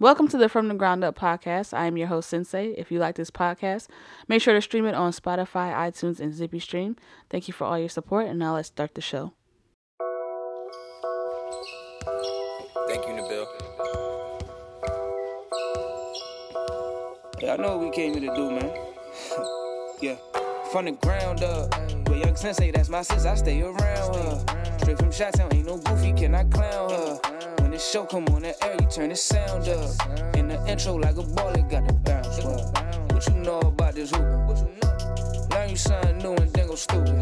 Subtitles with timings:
[0.00, 1.76] Welcome to the From the Ground Up podcast.
[1.76, 2.68] I am your host, Sensei.
[2.78, 3.88] If you like this podcast,
[4.28, 6.94] make sure to stream it on Spotify, iTunes, and Zippy Stream.
[7.28, 9.32] Thank you for all your support, and now let's start the show.
[12.86, 13.46] Thank you, Nabil.
[17.42, 18.70] Yeah, I know what we came here to do, man.
[20.00, 20.14] yeah,
[20.70, 21.70] from the ground up.
[22.04, 24.78] But young sensei, that's my sis, I stay around her.
[24.78, 27.37] Straight from Chi-Town, ain't no goofy, can I clown her?
[27.78, 30.36] The show come on the air, you turn the sound up.
[30.36, 32.42] In the intro, like a ball, it got the bounce.
[32.42, 32.72] Well,
[33.12, 34.80] what you know about this hooping?
[35.52, 37.14] Learn you something new and then go stupid.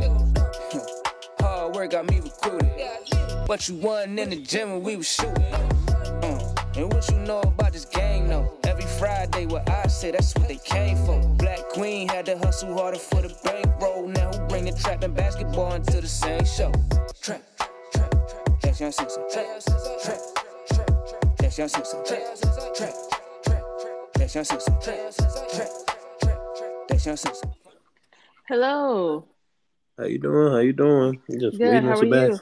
[1.41, 2.71] Hard work got me recruited.
[3.47, 5.45] But you won in the gym when we was shooting.
[5.45, 8.57] Uh, and what you know about this game, though?
[8.65, 11.21] Every Friday, what I say, that's what they came for.
[11.37, 14.09] Black Queen had to hustle harder for the bankroll.
[14.09, 16.73] Now who bring the trap and basketball into the same show?
[17.21, 17.43] Trap,
[17.93, 18.81] trap, trap.
[18.81, 19.21] Young Sensei.
[19.33, 19.47] Trap,
[20.03, 20.46] trap,
[28.49, 29.29] Hello.
[29.97, 30.53] How you doing?
[30.53, 31.23] How you doing?
[31.29, 31.85] You just Good.
[31.85, 32.39] waiting on you?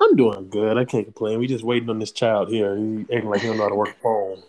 [0.00, 0.78] I'm doing good.
[0.78, 1.40] I can't complain.
[1.40, 2.76] We just waiting on this child here.
[2.76, 4.40] He acting like he don't know how to work a phone.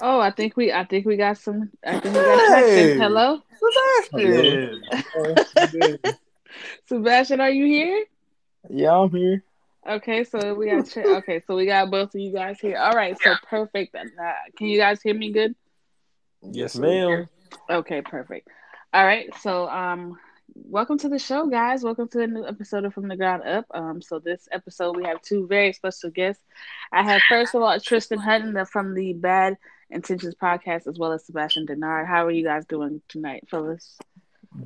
[0.00, 1.70] Oh, I think we, I think we got some.
[1.84, 2.96] I think we got Hey.
[2.96, 3.42] Hello,
[4.14, 5.96] Yeah.
[6.86, 7.40] Sebastian.
[7.42, 8.06] Are you here?
[8.70, 9.44] yeah, I'm here.
[9.88, 10.86] Okay, so we got.
[10.90, 12.76] Tra- okay, so we got both of you guys here.
[12.76, 13.94] All right, so perfect.
[13.94, 14.02] Uh,
[14.56, 15.54] can you guys hear me good?
[16.42, 17.26] Yes, ma'am.
[17.70, 18.48] Okay, perfect.
[18.92, 20.18] All right, so um,
[20.54, 21.82] welcome to the show, guys.
[21.82, 23.64] Welcome to a new episode of From the Ground Up.
[23.70, 26.42] Um, so this episode we have two very special guests.
[26.92, 29.56] I have first of all Tristan Hutton from the Bad
[29.88, 32.06] Intentions podcast, as well as Sebastian Denard.
[32.06, 33.96] How are you guys doing tonight, fellas?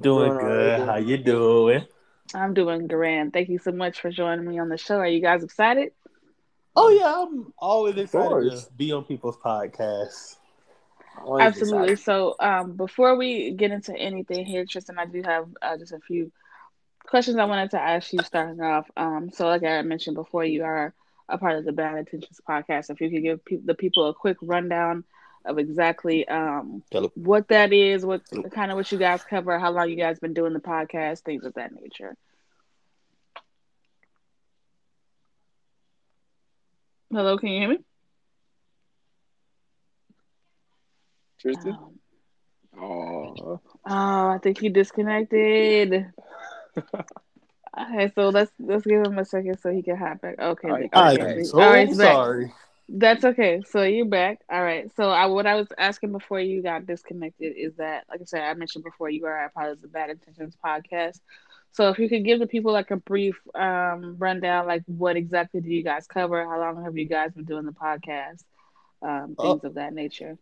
[0.00, 0.81] Doing Doing good.
[0.81, 1.87] How you doing?
[2.34, 3.33] I'm doing grand.
[3.33, 4.98] Thank you so much for joining me on the show.
[4.98, 5.92] Are you guys excited?
[6.77, 10.36] Oh yeah, I'm always excited to be on people's podcasts.
[11.25, 11.92] Always Absolutely.
[11.92, 11.98] excited.
[11.98, 16.00] So, um, before we get into anything here, Tristan, I do have uh, just a
[16.00, 16.33] few
[17.06, 18.91] questions I wanted to ask you starting off.
[18.97, 20.94] Um, so, like I mentioned before, you are
[21.28, 22.91] a part of the Bad Intentions podcast.
[22.91, 25.04] If you could give pe- the people a quick rundown
[25.44, 26.82] of exactly um,
[27.14, 28.22] what that is, what
[28.53, 31.44] kind of what you guys cover, how long you guys been doing the podcast, things
[31.44, 32.16] of that nature.
[37.10, 37.78] Hello, can you hear me?
[41.41, 41.72] Tristan?
[41.72, 41.98] Um,
[42.80, 45.92] Oh, Oh, I think he disconnected.
[47.78, 50.38] okay, so let's let's give him a second so he can hop back.
[50.38, 51.44] Okay, Alright, all I am Okay.
[51.44, 52.16] so all right, he's back.
[52.94, 53.62] That's okay.
[53.66, 54.41] So you're back.
[54.50, 54.91] All right.
[54.97, 58.42] So I what I was asking before you got disconnected is that, like I said,
[58.42, 61.20] I mentioned before you are a part of the Bad Intentions podcast.
[61.70, 65.62] So if you could give the people like a brief um, rundown, like what exactly
[65.62, 66.44] do you guys cover?
[66.44, 68.44] How long have you guys been doing the podcast?
[69.00, 69.53] Um, Oh.
[69.54, 70.36] things of that nature.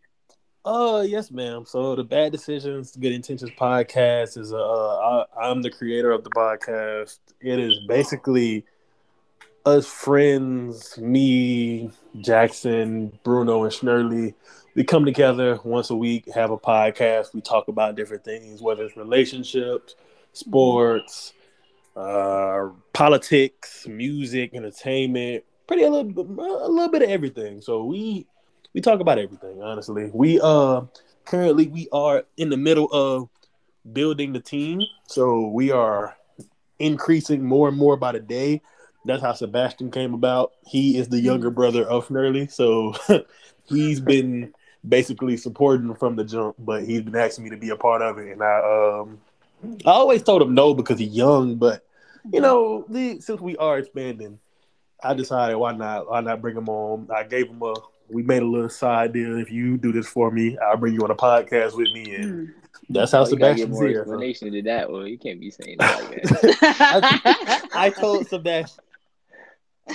[0.65, 1.63] Uh, yes, ma'am.
[1.65, 6.29] So the Bad Decisions, Good Intentions podcast is uh, I, I'm the creator of the
[6.31, 7.17] podcast.
[7.39, 8.65] It is basically
[9.65, 14.33] us friends, me, Jackson, Bruno, and Schnurley.
[14.75, 17.33] We come together once a week, have a podcast.
[17.33, 19.95] We talk about different things, whether it's relationships,
[20.33, 21.33] sports,
[21.95, 27.61] uh, politics, music, entertainment, pretty a little, a little bit of everything.
[27.61, 28.27] So we
[28.73, 30.81] we talk about everything honestly we uh
[31.25, 33.29] currently we are in the middle of
[33.91, 36.15] building the team so we are
[36.79, 38.61] increasing more and more by the day
[39.05, 42.93] that's how sebastian came about he is the younger brother of Nerly, so
[43.65, 44.53] he's been
[44.87, 48.17] basically supporting from the jump but he's been asking me to be a part of
[48.17, 49.19] it and i um
[49.85, 51.85] i always told him no because he's young but
[52.31, 54.39] you know the, since we are expanding
[55.03, 57.07] I decided why not why not bring him on.
[57.11, 57.73] I gave him a
[58.07, 59.39] we made a little side deal.
[59.39, 62.25] If you do this for me, I'll bring you on a podcast with me, and
[62.31, 62.45] Hmm.
[62.93, 64.01] that's how Oh, you Sebastian's more here.
[64.01, 65.07] explanation to that one.
[65.07, 67.69] You can't be saying that like that.
[67.73, 68.90] I told Sebastian he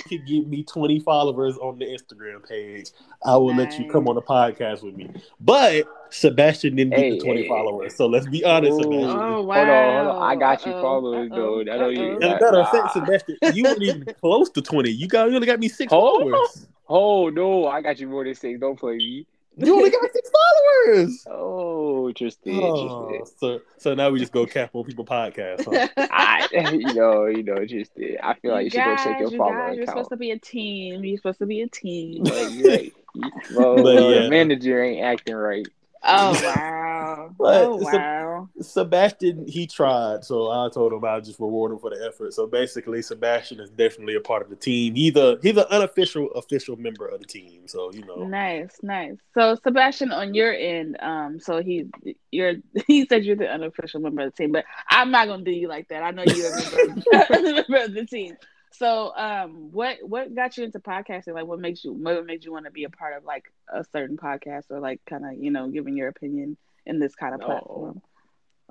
[0.07, 2.91] could give me twenty followers on the Instagram page.
[3.25, 5.09] I will let you come on a podcast with me.
[5.39, 8.83] But Sebastian didn't get the twenty hey, followers, so let's be honest, Ooh.
[8.83, 9.09] Sebastian.
[9.09, 9.55] Oh wow!
[9.55, 10.31] Hold on, hold on.
[10.31, 11.69] I got you Uh-oh, followers, uh-oh, dude.
[11.69, 12.17] I know you- uh-oh.
[12.17, 14.91] As a matter of fact, Sebastian, you weren't even close to twenty.
[14.91, 16.67] You got you only got me six Hold followers.
[16.89, 18.59] Oh no, I got you more than six.
[18.59, 19.27] Don't play me.
[19.57, 21.25] You only got six followers.
[21.29, 23.37] Oh, Tristan, Oh, Tristan.
[23.39, 25.65] so so now we just go cap on people podcast.
[25.65, 25.87] Huh?
[26.11, 28.17] I, you know, you know, Tristan.
[28.23, 29.97] I feel like you should go check your you follower guys, You're account.
[29.97, 31.03] supposed to be a team.
[31.03, 32.23] You're supposed to be a team.
[32.23, 32.93] Like, you're right.
[33.55, 34.21] Well, But yeah.
[34.23, 35.67] the manager ain't acting right.
[36.03, 37.35] Oh wow!
[37.37, 38.16] But oh so- wow!
[38.37, 38.49] General.
[38.61, 42.33] Sebastian, he tried, so I told him I'd just reward him for the effort.
[42.33, 44.95] So basically, Sebastian is definitely a part of the team.
[44.95, 47.67] He's a he's an unofficial official member of the team.
[47.67, 49.17] So you know, nice, nice.
[49.33, 51.87] So Sebastian, on your end, um, so he
[52.31, 52.55] you're
[52.87, 55.67] he said you're the unofficial member of the team, but I'm not gonna do you
[55.67, 56.03] like that.
[56.03, 57.03] I know you're a member,
[57.69, 58.37] member of the team.
[58.71, 61.33] So, um, what what got you into podcasting?
[61.33, 63.83] Like, what makes you what made you want to be a part of like a
[63.91, 67.41] certain podcast or like kind of you know giving your opinion in this kind of
[67.41, 68.01] platform?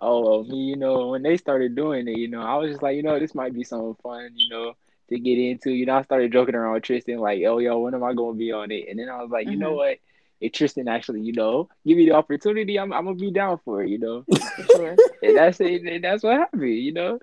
[0.01, 2.97] Oh, me, you know, when they started doing it, you know, I was just like,
[2.97, 4.75] you know, this might be something fun, you know,
[5.09, 5.71] to get into.
[5.71, 8.35] You know, I started joking around with Tristan, like, oh, yo, when am I going
[8.35, 8.89] to be on it?
[8.89, 9.53] And then I was like, mm-hmm.
[9.53, 9.77] you know mm-hmm.
[9.77, 9.99] what?
[10.39, 13.83] If Tristan actually, you know, give me the opportunity, I'm, I'm gonna be down for
[13.83, 14.23] it, you know.
[15.23, 15.83] and that's it.
[15.83, 17.19] And that's what happened, you know.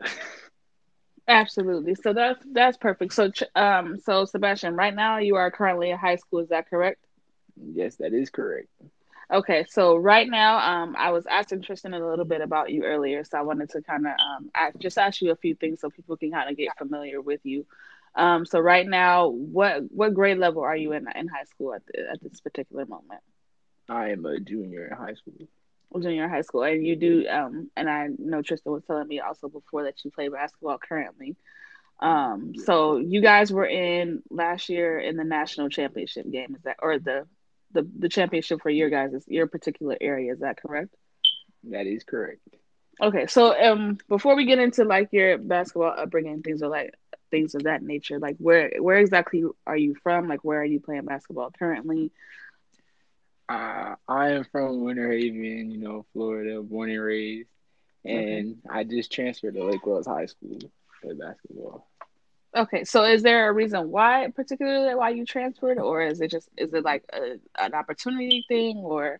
[1.27, 1.95] Absolutely.
[1.95, 3.13] So that's that's perfect.
[3.13, 6.99] So um so Sebastian, right now you are currently in high school, is that correct?
[7.55, 8.67] Yes, that is correct.
[9.31, 13.23] Okay, so right now, um, I was asking Tristan a little bit about you earlier,
[13.23, 15.89] so I wanted to kind of um, ask, just ask you a few things so
[15.89, 17.65] people can kind of get familiar with you.
[18.15, 21.81] Um, so right now, what what grade level are you in in high school at
[21.87, 23.21] the, at this particular moment?
[23.89, 25.47] I am a junior in high school
[26.01, 27.27] junior high school, and you do.
[27.27, 31.35] Um, and I know Tristan was telling me also before that you play basketball currently.
[31.99, 36.55] Um, so you guys were in last year in the national championship game.
[36.55, 37.27] Is that or the
[37.73, 40.33] the the championship for your guys is your particular area?
[40.33, 40.95] Is that correct?
[41.69, 42.41] That is correct.
[43.01, 46.93] Okay, so um, before we get into like your basketball upbringing, things are like
[47.31, 48.19] things of that nature.
[48.19, 50.27] Like where where exactly are you from?
[50.27, 52.11] Like where are you playing basketball currently?
[53.49, 57.49] Uh, I am from Winter Haven, you know, Florida, born and raised,
[58.05, 58.79] and okay.
[58.79, 60.59] I just transferred to Lake Wales High School
[61.01, 61.87] for basketball.
[62.55, 66.47] Okay, so is there a reason why, particularly why you transferred, or is it just
[66.57, 69.19] is it like a, an opportunity thing, or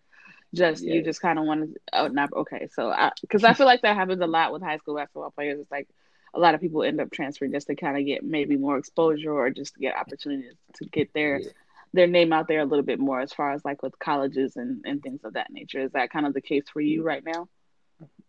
[0.54, 1.76] just you just kind of wanted?
[1.92, 2.68] Oh, not okay.
[2.72, 5.58] So, because I, I feel like that happens a lot with high school basketball players.
[5.58, 5.88] It's like
[6.32, 9.32] a lot of people end up transferring just to kind of get maybe more exposure
[9.32, 11.48] or just to get opportunities to get their yeah
[11.94, 14.84] their name out there a little bit more as far as like with colleges and,
[14.84, 15.80] and things of that nature.
[15.80, 17.48] Is that kind of the case for you right now?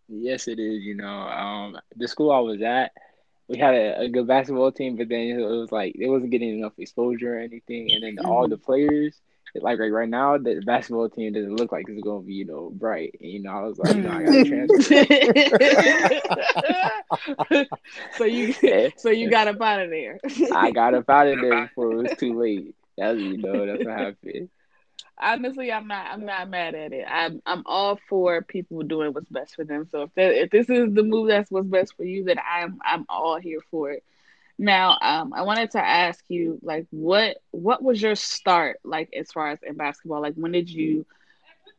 [0.08, 0.84] Yes, it is.
[0.84, 2.92] You know, um, the school I was at,
[3.48, 6.60] we had a, a, good basketball team, but then it was like it wasn't getting
[6.60, 7.92] enough exposure or anything.
[7.92, 8.26] And then mm-hmm.
[8.26, 9.22] all the players,
[9.62, 12.46] like right, right now, the basketball team doesn't look like it's going to be, you
[12.46, 13.16] know, bright.
[13.22, 14.46] And, you know, I was like, know, I got to
[17.48, 17.66] transfer.
[18.18, 18.54] so you,
[18.98, 20.20] so you got up out of there.
[20.54, 22.76] I got up out of there before it was too late.
[22.98, 24.50] That's you know that's what happened.
[25.20, 26.08] Honestly, I'm not.
[26.12, 27.06] I'm not mad at it.
[27.10, 27.42] I'm.
[27.46, 29.88] I'm all for people doing what's best for them.
[29.90, 32.80] So if that, if this is the move that's what's best for you, then I'm.
[32.84, 34.04] I'm all here for it.
[34.58, 39.32] Now, um, I wanted to ask you, like, what what was your start like as
[39.32, 40.22] far as in basketball?
[40.22, 41.06] Like, when did you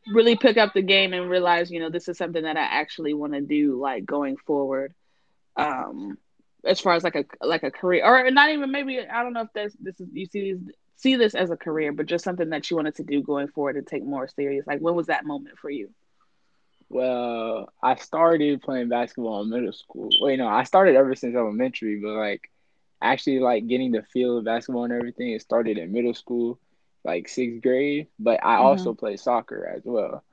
[0.07, 3.13] really pick up the game and realize, you know, this is something that I actually
[3.13, 4.93] want to do, like going forward?
[5.55, 6.17] Um,
[6.65, 9.41] as far as like a like a career, or not even maybe I don't know
[9.41, 12.49] if this this is you see these see this as a career, but just something
[12.49, 14.67] that you wanted to do going forward and take more serious?
[14.67, 15.89] Like, when was that moment for you?
[16.89, 20.09] Well, I started playing basketball in middle school.
[20.21, 22.49] Wait, no, I started ever since elementary, but like
[23.01, 26.59] actually like getting the feel of basketball and everything, it started in middle school,
[27.03, 28.07] like sixth grade.
[28.19, 28.65] But I mm-hmm.
[28.65, 30.23] also played soccer as well.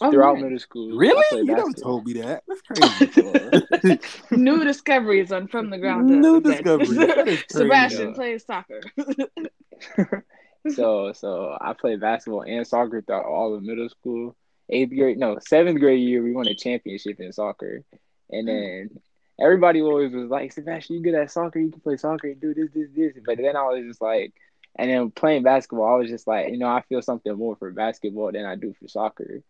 [0.00, 0.44] Oh, throughout man.
[0.44, 0.96] middle school.
[0.96, 1.24] Really?
[1.44, 2.44] You don't told me that.
[2.46, 2.60] That's
[3.80, 4.00] crazy.
[4.30, 6.06] New discoveries on from the ground.
[6.06, 7.44] New discoveries.
[7.50, 8.80] Sebastian plays soccer.
[10.74, 14.36] so so I played basketball and soccer throughout all of middle school.
[14.68, 17.84] Eighth grade, no, seventh grade year, we won a championship in soccer,
[18.30, 18.54] and hmm.
[18.54, 19.00] then
[19.40, 21.60] everybody always was like, "Sebastian, you good at soccer?
[21.60, 24.34] You can play soccer and do this, this, this." But then I was just like,
[24.74, 27.70] and then playing basketball, I was just like, you know, I feel something more for
[27.70, 29.42] basketball than I do for soccer,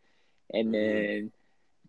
[0.52, 0.72] and mm-hmm.
[0.72, 1.32] then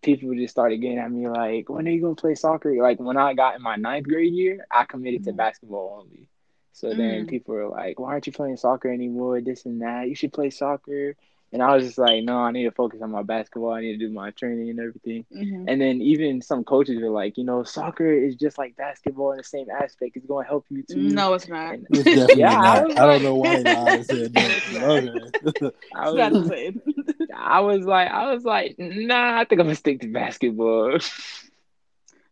[0.01, 3.17] people just started getting at me like, "When are you gonna play soccer?" Like when
[3.17, 5.37] I got in my ninth grade year, I committed to mm-hmm.
[5.37, 6.29] basketball only.
[6.77, 6.97] So mm.
[6.97, 9.41] then people were like, "Why aren't you playing soccer anymore?
[9.41, 10.07] This and that.
[10.09, 11.15] You should play soccer."
[11.51, 13.73] And I was just like, "No, I need to focus on my basketball.
[13.73, 15.67] I need to do my training and everything." Mm-hmm.
[15.67, 19.37] And then even some coaches were like, "You know, soccer is just like basketball in
[19.37, 20.17] the same aspect.
[20.17, 21.73] It's going to help you too." No, it's not.
[21.73, 22.99] And, it's yeah, not.
[22.99, 25.71] I, I, don't know why I said that.
[25.95, 26.21] I was,
[27.33, 30.99] I was like, I was like, nah, I think I'm gonna stick to basketball.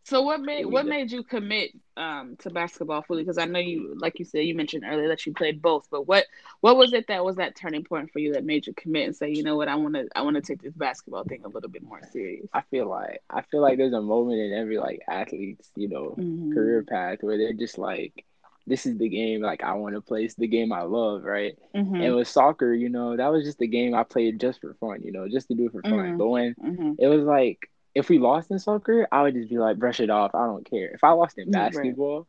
[0.06, 3.24] So what made what made you commit um, to basketball fully?
[3.24, 5.88] Because I know you, like you said, you mentioned earlier that you played both.
[5.90, 6.28] But what
[6.62, 9.16] what was it that was that turning point for you that made you commit and
[9.16, 11.48] say, you know what, I want to I want to take this basketball thing a
[11.48, 12.46] little bit more serious?
[12.54, 16.16] I feel like I feel like there's a moment in every like athlete's you know
[16.16, 16.54] mm-hmm.
[16.54, 18.26] career path where they're just like,
[18.68, 20.24] this is the game like I want to play.
[20.24, 21.58] It's the game I love, right?
[21.76, 21.96] Mm-hmm.
[21.96, 25.02] And with soccer, you know, that was just the game I played just for fun,
[25.04, 25.94] you know, just to do it for fun.
[25.94, 26.18] Mm-hmm.
[26.18, 26.92] But when mm-hmm.
[27.00, 30.10] it was like if we lost in soccer, I would just be like, brush it
[30.10, 30.36] off.
[30.36, 30.90] I don't care.
[30.90, 31.72] If I lost in Right.
[31.74, 32.28] basketball,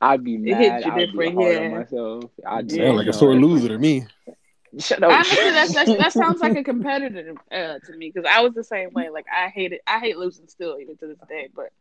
[0.00, 0.56] I'd be It mad.
[0.58, 1.60] hits you I'd be different, hard yeah.
[1.62, 2.24] on myself.
[2.46, 2.84] I'd Yeah.
[2.86, 4.06] Sound like a sore loser to me.
[4.78, 5.10] Shut up.
[5.10, 8.62] Honestly, that's, that's, that sounds like a competitor uh, to me because I was the
[8.62, 9.10] same way.
[9.10, 9.80] Like I hate it.
[9.86, 11.48] I hate losing still, even to this day.
[11.54, 11.72] But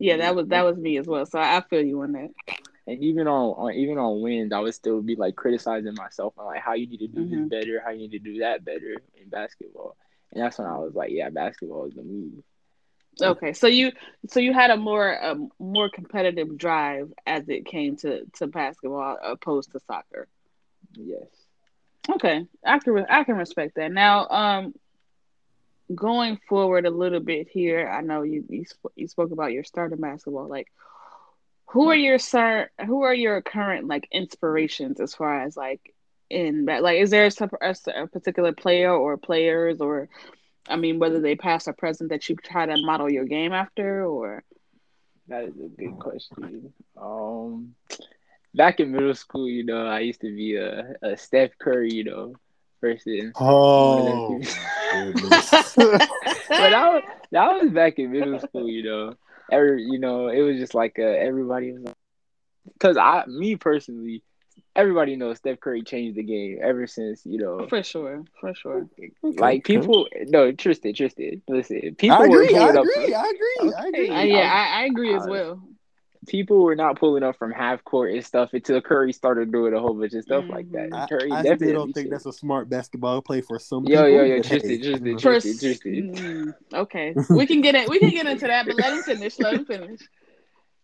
[0.00, 1.24] yeah, that was that was me as well.
[1.26, 2.30] So I feel you on that.
[2.88, 6.46] And even on, on even on wins, I would still be like criticizing myself on
[6.46, 7.30] like how you need to do Mhm.
[7.30, 9.96] this better, how you need to do that better in basketball.
[10.32, 12.42] And that's when I was like, yeah, basketball is the move.
[13.20, 13.92] Okay, so you
[14.28, 19.18] so you had a more um, more competitive drive as it came to to basketball
[19.22, 20.28] opposed to soccer.
[20.96, 21.26] Yes.
[22.10, 23.92] Okay, I can I can respect that.
[23.92, 24.74] Now, um,
[25.94, 29.64] going forward a little bit here, I know you you, sp- you spoke about your
[29.64, 30.48] start in basketball.
[30.48, 30.68] Like,
[31.66, 32.68] who are your sir?
[32.86, 35.94] Who are your current like inspirations as far as like
[36.30, 36.82] in that?
[36.82, 40.08] Like, is there a, a, a particular player or players or,
[40.68, 44.06] I mean, whether they past or present that you try to model your game after
[44.06, 44.42] or?
[45.28, 46.72] That is a good question.
[47.00, 47.74] Um,
[48.54, 52.04] back in middle school, you know, I used to be a, a Steph Curry, you
[52.04, 52.34] know,
[52.80, 53.32] person.
[53.36, 55.50] Oh, of them goodness.
[55.76, 55.98] but
[56.48, 57.02] that was
[57.32, 59.14] that was back in middle school, you know.
[59.50, 61.94] Every you know, it was just like uh, everybody was like,
[62.72, 64.22] because I, me personally,
[64.76, 68.88] everybody knows Steph Curry changed the game ever since you know, For sure, for sure.
[69.22, 70.08] like people.
[70.26, 72.56] No, Tristan, Tristan, listen, people I were agree.
[72.56, 72.84] I pulling up.
[72.84, 73.14] agree.
[73.14, 73.72] I agree.
[73.74, 74.10] I agree.
[74.10, 75.60] Uh, yeah, I, I agree as well.
[76.26, 79.78] People were not pulling up from half court and stuff until Curry started doing a
[79.80, 80.88] whole bunch of stuff like that.
[80.88, 81.02] Mhm.
[81.02, 82.12] I, Curry I still definitely don't think changed.
[82.12, 84.08] that's a smart basketball play for some Yo, people.
[84.08, 85.18] yo, yo, but Tristan, hey, Tristan, you know.
[85.18, 86.14] For, Tristan, Tristan.
[86.72, 87.90] Mm, okay, we can get it.
[87.90, 89.38] We can get into that, but let him finish.
[89.38, 90.00] Let him finish.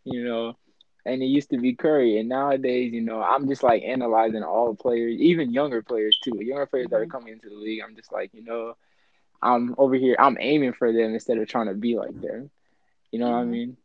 [0.04, 0.58] you know.
[1.06, 4.74] And it used to be Curry, and nowadays, you know, I'm just like analyzing all
[4.74, 6.36] players, even younger players too.
[6.42, 7.10] Younger players that are Mhm.
[7.10, 8.76] coming into the league, I'm just like, you know,
[9.42, 12.50] I'm over here, I'm aiming for them instead of trying to be like them.
[13.10, 13.50] You know what I Mhm.
[13.50, 13.76] mean?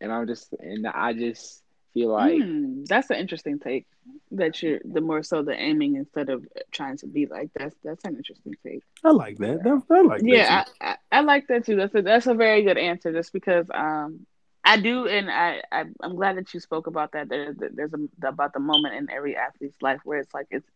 [0.00, 3.86] And I'm just, and I just feel like, Mm, that's an interesting take.
[4.32, 8.04] That you're the more so the aiming instead of trying to be like that's that's
[8.04, 8.82] an interesting take.
[9.04, 9.62] I like that.
[9.62, 10.26] that I like that.
[10.26, 10.64] Yeah.
[10.80, 11.76] I, I, I like that too.
[11.76, 13.12] That's a that's a very good answer.
[13.12, 14.26] Just because um
[14.64, 17.28] I do, and I, I I'm glad that you spoke about that.
[17.28, 20.68] There, there's a about the moment in every athlete's life where it's like it's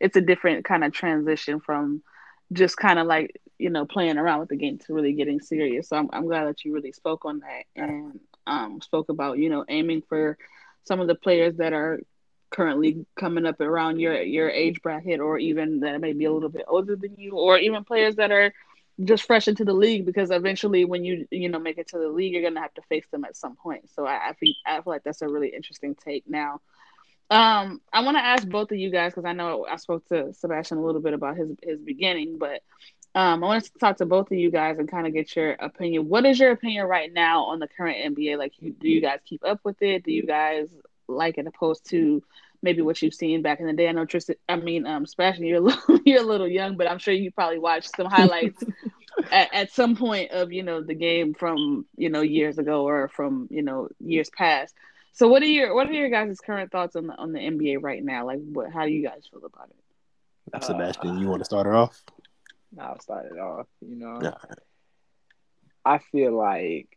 [0.00, 2.02] it's a different kind of transition from
[2.52, 5.88] just kind of like you know playing around with the game to really getting serious.
[5.88, 9.50] So I'm I'm glad that you really spoke on that and um spoke about you
[9.50, 10.38] know aiming for
[10.84, 12.00] some of the players that are
[12.50, 16.48] currently coming up around your your age bracket or even that may be a little
[16.48, 18.52] bit older than you or even players that are
[19.02, 22.08] just fresh into the league because eventually when you you know make it to the
[22.08, 23.90] league you're gonna have to face them at some point.
[23.90, 26.60] So i, I think i feel like that's a really interesting take now.
[27.30, 30.32] Um i want to ask both of you guys because i know i spoke to
[30.32, 32.62] sebastian a little bit about his his beginning but
[33.14, 35.52] um i want to talk to both of you guys and kind of get your
[35.52, 36.08] opinion.
[36.08, 39.20] What is your opinion right now on the current nba like you, do you guys
[39.24, 40.04] keep up with it?
[40.04, 40.68] Do you guys
[41.08, 42.22] like it opposed to
[42.64, 43.88] maybe what you've seen back in the day.
[43.88, 44.36] I know Tristan.
[44.48, 47.30] I mean, um, Sebastian, you're a little, you're a little young, but I'm sure you
[47.30, 48.64] probably watched some highlights
[49.30, 53.08] at, at some point of you know the game from you know years ago or
[53.08, 54.74] from you know years past.
[55.12, 57.82] So, what are your what are your guys' current thoughts on the on the NBA
[57.82, 58.26] right now?
[58.26, 60.64] Like, what how do you guys feel about it?
[60.64, 62.02] Sebastian, you want to start her off?
[62.78, 63.66] I'll start it off.
[63.80, 64.34] You know, Yeah.
[65.84, 66.88] I feel like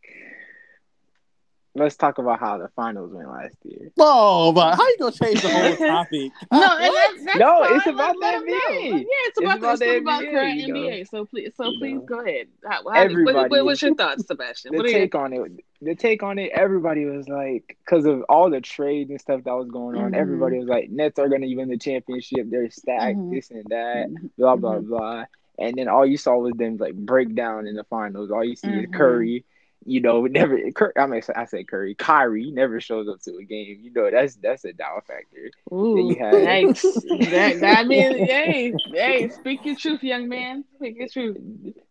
[1.74, 3.90] let's talk about how the finals went last year.
[3.98, 6.32] Oh, but how you gonna change the whole topic?
[6.52, 7.76] No, and that's, that's No, fine.
[7.76, 8.80] it's about let the them know.
[8.80, 8.90] NBA.
[9.00, 10.80] Yeah, it's about, about the, the it's about NBA, current you know.
[10.80, 11.08] NBA.
[11.08, 12.00] So please, so You please know.
[12.00, 12.46] go ahead.
[12.64, 14.72] How, how, Everybody- what, what's your thoughts, Sebastian?
[14.72, 18.04] the What are your take on it, the take on it, everybody was like, because
[18.06, 20.16] of all the trades and stuff that was going on, Mhm.
[20.16, 22.48] everybody was like, Nets are going to win the championship.
[22.50, 23.30] They're stacked, Mhm.
[23.32, 24.30] this and that, Mhm.
[24.36, 24.88] blah blah Mhm.
[24.88, 25.24] blah.
[25.60, 28.30] And then all you saw was them like break down in the finals.
[28.30, 29.44] All you see is Curry.
[29.88, 30.60] You know, never.
[30.96, 31.94] I mean, I say Curry.
[31.94, 33.78] Kyrie never shows up to a game.
[33.80, 35.50] You know, that's that's a doubt factor.
[35.72, 37.30] Ooh, you had- yikes.
[37.30, 40.64] that, that means, hey, hey, speak your truth, young man.
[40.76, 41.38] Speak your truth.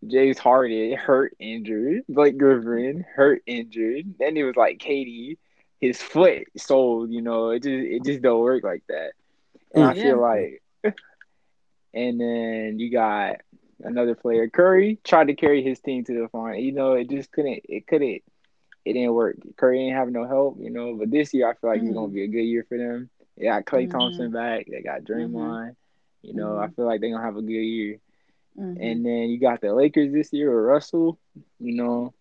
[0.06, 2.04] James Harden hurt, injured.
[2.08, 4.14] Blake Griffin hurt, injured.
[4.20, 5.38] Then it was like KD,
[5.82, 7.10] his foot sold.
[7.10, 9.14] You know, it just it just don't work like that.
[9.74, 10.02] And I mm.
[10.04, 10.62] feel like,
[11.96, 13.42] and then you got
[13.82, 16.56] another player, Curry, tried to carry his team to the final.
[16.56, 17.62] You know, it just couldn't.
[17.66, 18.22] It couldn't.
[18.86, 19.38] It didn't work.
[19.58, 20.58] Curry ain't have no help.
[20.60, 22.14] You know, but this year I feel like it's gonna Mhm.
[22.14, 23.10] be a good year for them.
[23.38, 23.90] They got Klay Mhm.
[23.90, 24.66] Thompson back.
[24.70, 25.76] They got Draymond.
[26.22, 26.76] You know, I Mhm.
[26.76, 27.98] feel like they're gonna have a good year.
[28.56, 28.78] Mhm.
[28.80, 31.18] And then you got the Lakers this year with Russell.
[31.60, 32.14] You know,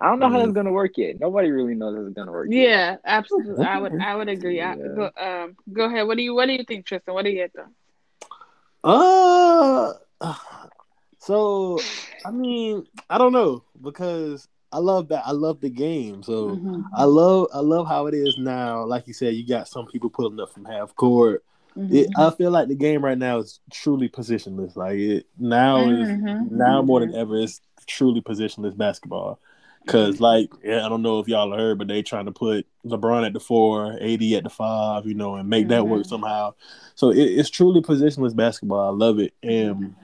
[0.00, 1.20] I don't know how that's gonna work yet.
[1.20, 2.50] Nobody really knows how it's gonna work.
[2.52, 2.68] yet.
[2.68, 3.64] yeah, absolutely.
[3.64, 4.60] I would, I would agree.
[4.60, 6.06] I, go, um, go ahead.
[6.06, 7.14] What do you, what do you think, Tristan?
[7.14, 7.68] What do you get though?
[8.82, 9.92] Uh,
[11.20, 11.80] so
[12.24, 15.26] I mean, I don't know because I love that.
[15.26, 16.22] I love the game.
[16.22, 16.84] So Mhm.
[16.94, 18.84] I love I love how it is now.
[18.84, 21.44] Like you said, you got some people pulling up from half court.
[21.76, 21.92] Mhm.
[21.92, 24.76] It, I feel like the game right now is truly positionless.
[24.76, 26.50] Like it now is Mhm.
[26.50, 29.38] now more than ever it's truly positionless basketball.
[29.86, 33.26] Cause like yeah, I don't know if y'all heard, but they trying to put LeBron
[33.26, 36.08] at the four, AD at the five, you know, and make that work Mhm.
[36.08, 36.54] somehow.
[36.94, 38.86] So it, it's truly positionless basketball.
[38.86, 39.96] I love it, and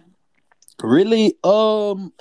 [0.83, 2.12] really, um,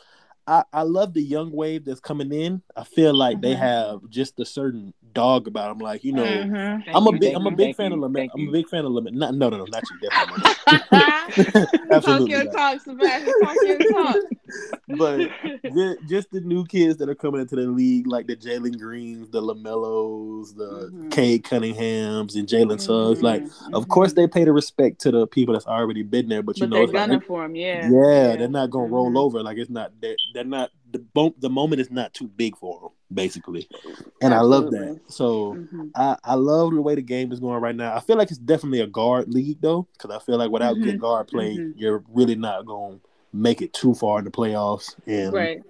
[0.47, 2.61] I, I love the young wave that's coming in.
[2.75, 3.59] I feel like they Mhm.
[3.59, 5.79] have just a certain dog about them.
[5.79, 6.83] Like you know, Mhm.
[6.93, 8.19] I'm a you, big thank I'm a you, big fan you, of limit.
[8.19, 9.13] thank I'm a big fan of limit.
[9.15, 10.09] Not, no, no, no, not you.
[10.09, 10.57] Definitely not.
[10.89, 12.53] talk Absolutely your not.
[12.53, 13.33] talk, Sebastian.
[13.41, 14.15] Talk your talk.
[14.97, 15.29] but
[15.73, 19.29] just, just the new kids that are coming into the league, like the Jalen Greens,
[19.29, 21.11] the LaMelos, the Mhm.
[21.11, 23.21] Cade Cunninghams, and Jalen Suggs.
[23.21, 23.73] Like, Mhm.
[23.73, 26.63] of course, they pay the respect to the people that's already been there, but you
[26.63, 27.55] but know, they're it's like, gunning for him.
[27.55, 29.41] yeah, Yeah, they're not gonna roll over.
[29.41, 32.79] Like it's not they're, they're not the bo- the moment is not too big for
[32.79, 33.67] them, basically.
[34.21, 34.99] And I love that.
[35.07, 35.55] So.
[35.55, 35.91] Mhm.
[35.95, 37.95] I, I love the way the game is going right now.
[37.95, 40.95] I feel like it's definitely a guard league though, because I feel like without good
[40.95, 40.99] Mhm.
[40.99, 41.73] guard play, Mhm.
[41.75, 44.95] you're really not going to make it too far in the playoffs.
[45.07, 45.61] And Right.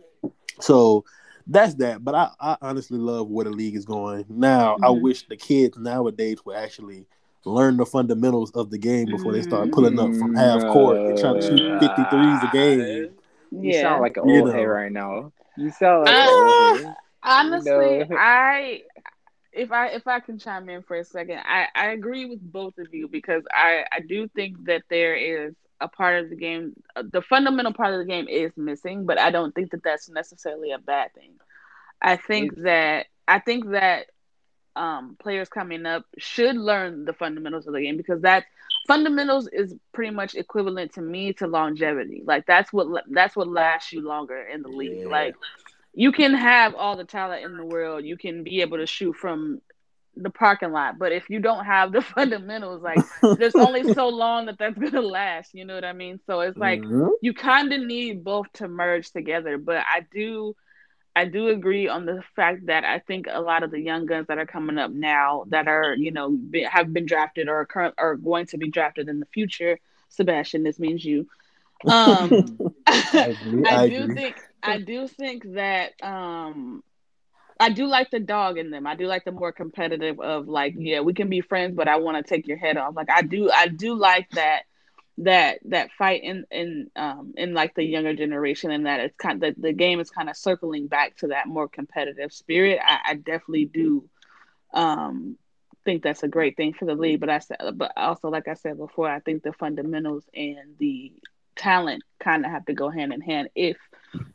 [0.60, 1.04] so
[1.48, 2.04] that's that.
[2.04, 4.26] But I, I honestly love where the league is going.
[4.30, 5.02] Now, I Mhm.
[5.02, 7.06] wish the kids nowadays would actually
[7.46, 11.18] learn the fundamentals of the game before they start pulling up from half court and
[11.20, 13.10] trying to shoot 53s a game.
[13.52, 14.00] You Yeah.
[14.00, 15.32] sound like an You old head right now.
[15.56, 16.96] You sound like Uh, an old head.
[17.24, 18.18] Honestly, You know.
[18.18, 18.82] I
[19.52, 22.78] if I if I can chime in for a second, I I agree with both
[22.78, 26.74] of you because I I do think that there is a part of the game,
[26.96, 30.10] uh, the fundamental part of the game is missing, but I don't think that that's
[30.10, 31.34] necessarily a bad thing.
[32.02, 34.08] I think It- that I think that
[34.76, 38.46] um, players coming up should learn the fundamentals of the game because that
[38.88, 42.24] fundamentals is pretty much equivalent to me to longevity.
[42.26, 45.02] Like that's what that's what lasts you longer in the league.
[45.04, 45.10] Yeah.
[45.10, 45.36] Like
[45.94, 49.16] you can have all the talent in the world, you can be able to shoot
[49.16, 49.62] from
[50.16, 53.06] the parking lot, but if you don't have the fundamentals, like
[53.38, 55.54] there's only so long that that's gonna last.
[55.54, 56.20] You know what I mean?
[56.26, 57.10] So it's like Mhm.
[57.22, 59.58] you kind of need both to merge together.
[59.58, 60.56] But I do,
[61.16, 64.28] I do agree on the fact that I think a lot of the young guns
[64.28, 67.66] that are coming up now that are you know be, have been drafted or are
[67.66, 69.80] current are going to be drafted in the future.
[70.10, 71.28] Sebastian, this means you.
[71.88, 73.66] Um, I agree.
[73.66, 74.16] I I do agree.
[74.16, 76.84] think I do think that um
[77.60, 78.86] I do like the dog in them.
[78.88, 81.98] I do like the more competitive of like, yeah, we can be friends, but I
[81.98, 82.96] want to take your head off.
[82.96, 84.64] Like I do I do like that
[85.18, 89.42] that that fight in in um in like the younger generation and that it's kind
[89.42, 92.80] of the, the game is kind of circling back to that more competitive spirit.
[92.86, 94.10] I, I definitely do
[94.74, 95.38] um
[95.86, 97.22] think that's a great thing for the league.
[97.22, 101.14] But I said but also like I said before, I think the fundamentals and the
[101.56, 103.78] talent kind of have to go hand in hand if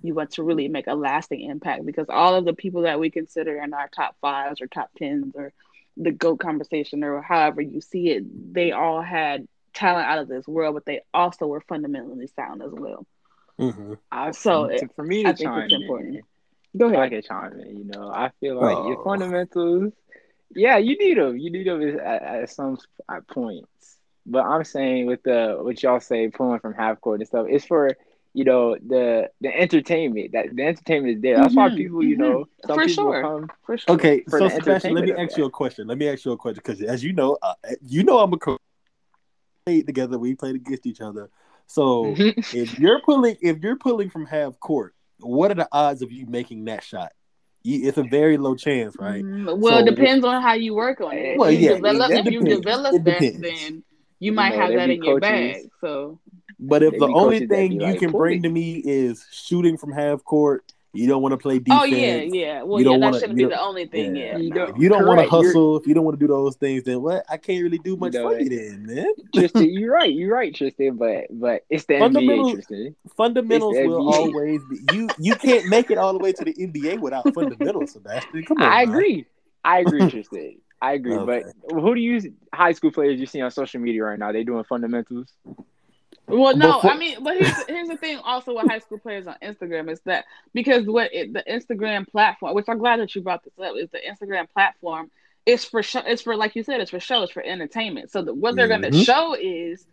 [0.02, 3.10] you want to really make a lasting impact because all of the people that we
[3.10, 5.52] consider in our top fives or top tens or
[5.96, 9.46] the GOAT conversation or however you see it, they all had
[9.80, 13.06] talent out of this world, but they also were fundamentally sound as well.
[13.58, 13.98] Mhm.
[14.12, 16.16] I, So, to- for me I think it's important.
[16.16, 16.22] in,
[16.78, 17.10] Go I ahead.
[17.10, 17.76] can chime in.
[17.78, 19.04] You know, I feel like your Oh.
[19.04, 19.92] fundamentals.
[20.54, 21.38] Yeah, you need them.
[21.38, 23.98] You need them at, at some at points.
[24.26, 27.64] But I'm saying with the what y'all say pulling from half court and stuff, it's
[27.66, 27.96] for
[28.34, 30.32] you know the the entertainment.
[30.32, 31.36] That the entertainment is there.
[31.36, 32.18] That's why Mhm, people, you mhm.
[32.18, 33.22] know, some For people sure.
[33.22, 33.50] come.
[33.66, 33.94] For sure.
[33.96, 35.86] Okay, for so Sebastian, let me ask you a question.
[35.88, 38.38] Let me ask you a question because, as you know, uh, you know I'm a
[38.38, 38.59] coach.
[39.66, 41.30] Played together, we played against each other.
[41.66, 46.10] So if you're pulling, if you're pulling from half court, what are the odds of
[46.10, 47.12] you making that shot?
[47.62, 49.22] You, it's a very low chance, right?
[49.22, 51.32] Mm, well, So- it depends on how you work on it.
[51.32, 53.82] If Well, you yeah, develop, it if you develop It that, then you
[54.18, 55.68] You might know, have that be in your bag.
[55.80, 56.18] So
[56.58, 59.92] But if the only thing you like, can bring it." to me is shooting from
[59.92, 61.80] half court, you don't want to play defense.
[61.82, 62.62] Oh yeah, yeah.
[62.62, 64.16] Well, you yeah, don't that wanna- shouldn't you be the only thing.
[64.16, 64.22] yeah.
[64.32, 64.54] Yeah, You no.
[64.66, 66.32] don't- If you don't want to Correct, you're- hustle, if you don't want to do
[66.32, 67.24] those things, then what?
[67.28, 68.42] I can't really do much know for it.
[68.42, 69.06] you then, man.
[69.34, 70.12] Tristan, you're right.
[70.12, 70.96] You're right, Tristan.
[70.96, 72.96] But but it's the NBA, Fundamentals- Tristan.
[73.16, 74.12] Fundamentals the will NBA.
[74.14, 75.08] always be you.
[75.18, 78.42] You can't make it all the way to the NBA without fundamentals, Sebastian.
[78.44, 78.90] Come on, I now.
[78.90, 79.26] agree.
[79.64, 80.56] I agree, Tristan.
[80.82, 81.14] I agree.
[81.14, 81.44] Okay.
[81.68, 84.32] But who do you high school players you see on social media right now?
[84.32, 85.28] They doing fundamentals.
[86.30, 88.18] Well, no, Before- I mean, but here's here's the thing.
[88.18, 92.54] Also, with high school players on Instagram is that because what it, the Instagram platform,
[92.54, 95.10] which I'm glad that you brought this up, is the Instagram platform.
[95.46, 96.02] It's for show.
[96.06, 96.80] It's for like you said.
[96.80, 97.22] It's for show.
[97.22, 98.10] It's for entertainment.
[98.10, 99.02] So the, what they're going to mm-hmm.
[99.02, 99.86] show is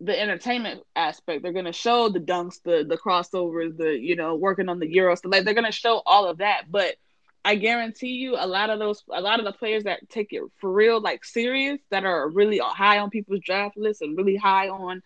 [0.00, 1.42] the entertainment aspect.
[1.42, 4.92] They're going to show the dunks, the the crossovers, the you know working on the
[4.92, 5.22] euros.
[5.22, 6.64] So like they're going to show all of that.
[6.70, 6.96] But
[7.44, 10.42] I guarantee you, a lot of those, a lot of the players that take it
[10.60, 14.68] for real, like serious, that are really high on people's draft lists and really high
[14.68, 15.02] on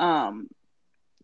[0.00, 0.48] um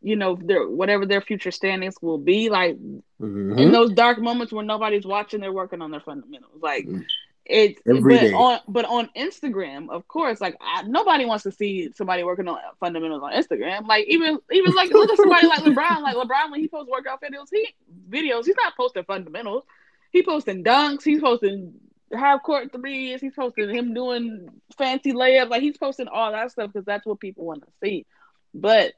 [0.02, 2.48] you know, their whatever their future standings will be.
[2.50, 2.76] Like
[3.20, 3.58] Mhm.
[3.58, 6.60] in those dark moments when nobody's watching, they're working on their fundamentals.
[6.62, 7.04] Like Mm.
[7.46, 8.32] it's Every but day.
[8.32, 12.58] on but on Instagram, of course, like I, nobody wants to see somebody working on
[12.78, 13.86] fundamentals on Instagram.
[13.88, 16.02] Like even even like look at somebody like LeBron.
[16.02, 17.74] Like LeBron when he posts workout videos, he
[18.08, 19.64] videos he's not posting fundamentals.
[20.12, 21.02] He posting dunks.
[21.04, 21.74] He's posting
[22.12, 23.20] half court threes.
[23.20, 25.48] He's posting him doing fancy layups.
[25.50, 28.06] Like he's posting all that stuff because that's what people want to see.
[28.60, 28.94] But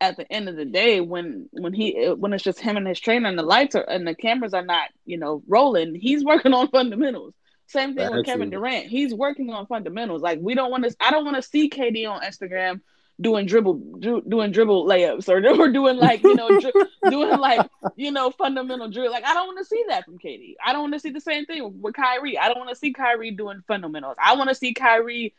[0.00, 3.00] at the end of the day, when when he when it's just him and his
[3.00, 6.52] trainer and the lights are and the cameras are not you know rolling, he's working
[6.52, 7.34] on fundamentals.
[7.68, 8.26] Same thing with.
[8.26, 8.86] Kevin Durant.
[8.86, 10.22] He's working on fundamentals.
[10.22, 10.94] Like we don't want to.
[11.00, 12.80] I don't want to see KD on Instagram
[13.20, 16.72] doing dribble dri- doing dribble layups or, or doing like you know dri-
[17.10, 17.66] doing like
[17.96, 19.10] you know fundamental drill.
[19.10, 20.54] Like I don't want to see that from KD.
[20.64, 22.38] I don't want to see the same thing with Kyrie.
[22.38, 24.16] I don't want to see Kyrie doing fundamentals.
[24.22, 25.34] I want to see Kyrie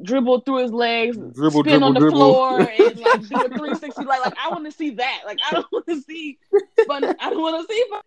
[0.00, 4.04] dribble through his legs, Dribble, spin on the dribble, floor, and like do a 360.
[4.04, 5.22] Like, like I want to see that.
[5.26, 6.38] Like I don't want to see
[6.86, 7.04] fun.
[7.04, 8.00] I don't want to see fun.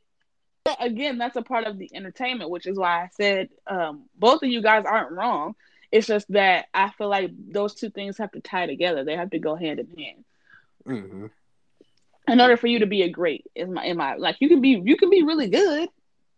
[0.80, 4.50] Again, that's a part of the entertainment, which is why I said um, both of
[4.50, 5.56] you guys aren't wrong.
[5.92, 9.04] It's just that I feel like those two things have to tie together.
[9.04, 10.26] They have to go hand in hand.
[10.88, 11.30] Mhm.
[12.28, 14.60] In order for you to be a great, is my, in my like you can
[14.60, 15.90] be you can be really good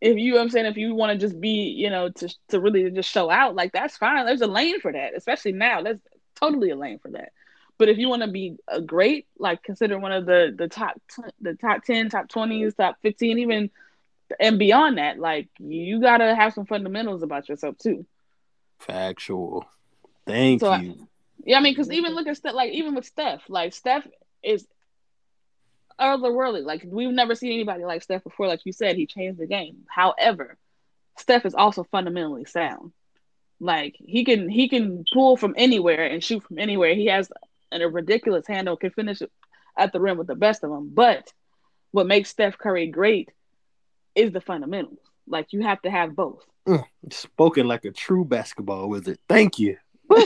[0.01, 2.35] if you know what I'm saying if you want to just be you know to
[2.49, 4.25] to really just show out like that's fine.
[4.25, 5.81] There's a lane for that, especially now.
[5.81, 5.99] There's
[6.35, 7.31] totally a lane for that.
[7.79, 10.99] But if you want to be a great, like consider one of the the top
[11.15, 13.69] t- the top ten, top twenties, top fifteen, even
[14.39, 18.05] and beyond that, like you gotta have some fundamentals about yourself too.
[18.79, 19.65] Factual.
[20.25, 21.07] Thank So I- you.
[21.45, 24.05] Yeah, I mean, because even look at stuff like even with Steph, like Steph
[24.43, 24.67] is
[25.99, 26.63] otherworldly.
[26.63, 28.47] Like we've never seen anybody like Steph before.
[28.47, 29.85] Like you said, he changed the game.
[29.87, 30.57] However,
[31.17, 32.91] Steph is also fundamentally sound.
[33.59, 36.93] Like he can he can pull from anywhere and shoot from anywhere.
[36.93, 37.31] He has
[37.71, 39.21] an, a ridiculous handle, can finish
[39.77, 40.91] at the rim with the best of them.
[40.93, 41.31] But
[41.91, 43.29] what makes Steph Curry great
[44.15, 44.99] is the fundamentals.
[45.27, 46.43] Like you have to have both.
[46.67, 49.17] Mm, spoken like a true basketball wizard.
[49.27, 49.77] Thank you.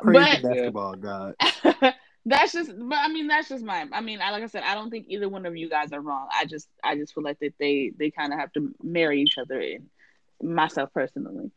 [0.00, 1.34] Praise but basketball god.
[2.24, 4.74] that's just but i mean that's just my i mean I, like i said i
[4.74, 6.28] don't think either one of you guys are wrong.
[6.32, 9.38] I just i just feel like that they they kind of have to marry each
[9.38, 9.88] other in
[10.42, 11.50] myself personally.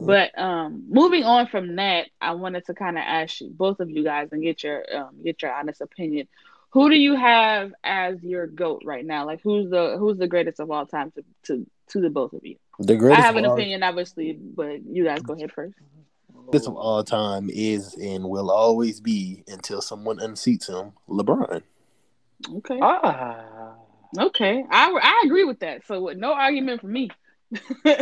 [0.00, 3.88] But um moving on from that i wanted to kind of ask you both of
[3.90, 6.28] you guys and get your um get your honest opinion.
[6.70, 9.26] Who do you have as your goat right now?
[9.26, 12.44] Like who's the who's the greatest of all time to to to the both of
[12.44, 12.56] you?
[12.78, 15.74] The greatest i have an all, opinion obviously but you guys go ahead first
[16.50, 20.92] greatest of all time is and will always be until someone unseats him.
[21.08, 21.62] LeBron.
[22.56, 23.74] okay Ah.
[24.18, 25.86] Okay, I I agree with that.
[25.86, 27.10] So no argument for me.
[27.84, 27.96] no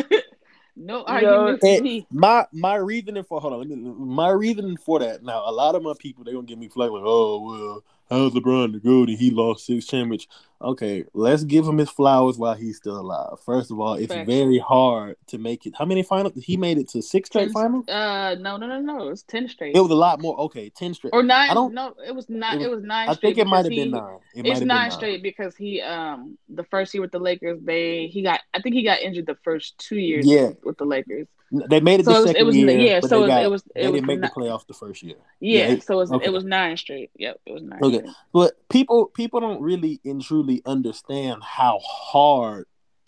[0.77, 2.07] know, argument for me.
[2.11, 5.23] my my reasoning for hold on, let me, my reasoning for that.
[5.23, 8.33] Now, a lot of my people they gonna give me flack like, oh well, how's
[8.33, 10.33] LeBron the good and he lost six championships?
[10.63, 13.41] Okay, let's give him his flowers while he's still alive.
[13.47, 14.27] First of all, it's Facts.
[14.29, 15.73] very hard to make it.
[15.79, 16.35] How many finals?
[16.37, 17.89] He made it to six straight Ten- finals.
[17.89, 19.07] Uh, no, no, no, no.
[19.07, 19.75] It was ten straight.
[19.75, 20.39] It was a lot more.
[20.41, 21.15] Okay, ten straight.
[21.15, 21.49] or nine.
[21.49, 22.61] I don't- No, it was nine.
[22.61, 23.09] it was- nine.
[23.09, 24.19] I think it might have been nine.
[24.35, 28.09] It It's nine, been straight because he um the first year with the Lakers they
[28.09, 30.51] he got I think he got injured the first two years Yeah.
[30.63, 31.27] with the Lakers.
[31.53, 32.79] They made it So the it was- second it was- year.
[32.81, 35.17] yeah, so got- it was- it they was didn't make the playoff the first year.
[35.41, 36.27] Yeah, Yeah, it- so it was, okay.
[36.27, 37.11] it was nine straight.
[37.17, 37.81] Yep, it was nine.
[37.83, 37.99] Okay.
[37.99, 38.15] straight.
[38.33, 42.67] But people people don't really and truly understand how hard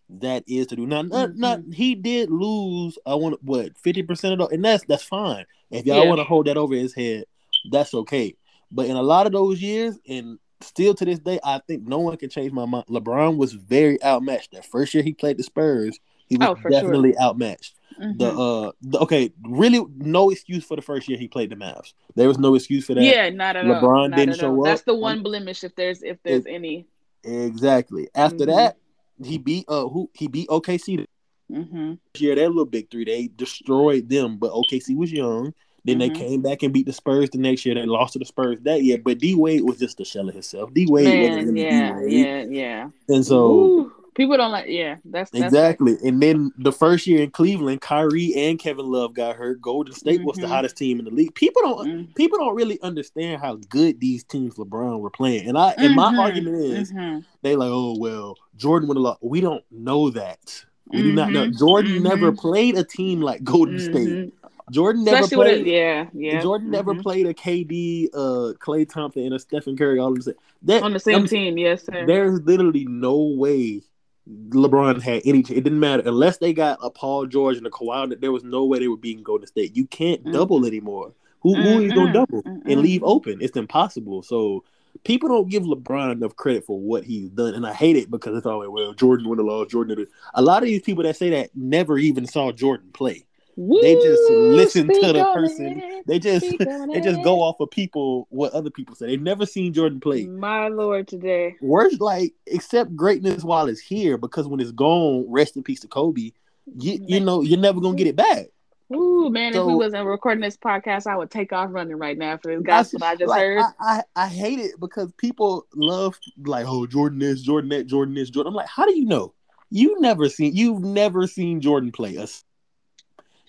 [0.08, 0.86] that is to do.
[0.86, 1.36] Now, not, Mhm.
[1.36, 2.98] not he did lose.
[3.06, 5.46] I want what fifty percent of those, and that's that's fine.
[5.70, 6.08] If y'all Yeah.
[6.08, 7.24] want to hold that over his head,
[7.70, 8.34] that's okay.
[8.70, 11.98] But in a lot of those years, and still to this day, I think no
[12.00, 12.86] one can change my mind.
[12.88, 14.52] LeBron was very outmatched.
[14.52, 15.98] That first year he played the Spurs,
[16.32, 17.74] he was Oh, for definitely outmatched.
[17.98, 18.68] The Mhm.
[18.68, 21.92] uh, the, okay, really no excuse for the first year he played the Mavs.
[22.14, 23.04] There was no excuse for that.
[23.04, 23.74] yeah, not at all.
[23.74, 24.62] LeBron didn't show all.
[24.62, 26.86] That's the one blemish if there's if there's any.
[27.22, 28.08] Exactly.
[28.14, 28.46] After Mhm.
[28.46, 28.76] that,
[29.22, 31.04] he beat uh who he beat OKC
[31.52, 31.92] Mm-hmm.
[32.18, 32.34] year.
[32.34, 34.38] That little big three, they destroyed them.
[34.38, 35.52] But OKC was young.
[35.84, 36.14] Then they Mhm.
[36.14, 37.74] came back and beat the Spurs the next year.
[37.74, 38.98] They lost to the Spurs that year.
[38.98, 40.72] But D Wade was just a shell of himself.
[40.72, 42.26] D Wade wasn't yeah, D Wade.
[42.26, 42.88] yeah, yeah.
[43.08, 44.66] And so Ooh, people don't like.
[44.68, 45.96] Yeah, that's, that's exactly.
[46.04, 49.60] And then the first year in Cleveland, Kyrie and Kevin Love got hurt.
[49.60, 50.50] Golden State was the Mhm.
[50.50, 51.34] hottest team in the league.
[51.34, 52.14] People don't Mm.
[52.14, 55.48] people don't really understand how good these teams LeBron were playing.
[55.48, 57.24] And I and my Mhm, argument is mhm.
[57.42, 59.18] they like, oh well, Jordan would have lost.
[59.22, 60.64] We don't know that.
[60.92, 61.48] We do not know.
[61.48, 64.34] Jordan never played a team like Golden State.
[64.70, 65.66] Jordan never Especially played.
[65.66, 66.40] it, yeah, yeah.
[66.40, 67.02] Jordan never mhm.
[67.02, 70.34] played a KD, uh, Klay Thompson, and a Stephen Curry all of the same.
[70.62, 71.58] That, on the same I'm- team.
[71.58, 72.06] Yes, sir.
[72.06, 73.82] There's literally no way
[74.28, 75.40] LeBron had any.
[75.40, 78.20] It didn't matter unless they got a Paul George and a Kawhi.
[78.20, 79.76] There was no way they were beating Golden State.
[79.76, 80.32] You can't Mm.
[80.32, 81.12] double anymore.
[81.40, 82.62] Who who mm, he's gonna mm, double mm-mm.
[82.66, 83.38] and mm, leave open?
[83.40, 84.22] It's impossible.
[84.22, 84.62] So
[85.04, 88.36] people don't give LeBron enough credit for what he's done, and I hate it because
[88.36, 89.68] it's always well Jordan won the loss.
[89.68, 90.12] Jordan did it.
[90.34, 93.24] A lot of these people that say that never even saw Jordan play.
[93.56, 95.78] They just Woo, listen to the person.
[95.78, 97.24] it, They just they just it.
[97.24, 99.06] go off of people what other people say.
[99.06, 100.26] They've never seen Jordan play.
[100.26, 101.56] My lord, today.
[101.60, 105.88] Worst like accept greatness while it's here because when it's gone, rest in peace to
[105.88, 106.32] Kobe.
[106.78, 108.46] You you know you're never gonna get it back.
[108.94, 112.36] Ooh, man, if we wasn't recording this podcast, I would take off running right now
[112.36, 113.60] for this gospel I just like, heard.
[113.60, 118.14] I, I, I hate it because people love like oh Jordan this, Jordan that, Jordan
[118.14, 118.50] this, Jordan.
[118.50, 119.34] I'm like, how do you know?
[119.70, 122.44] You never seen you've never seen Jordan play us.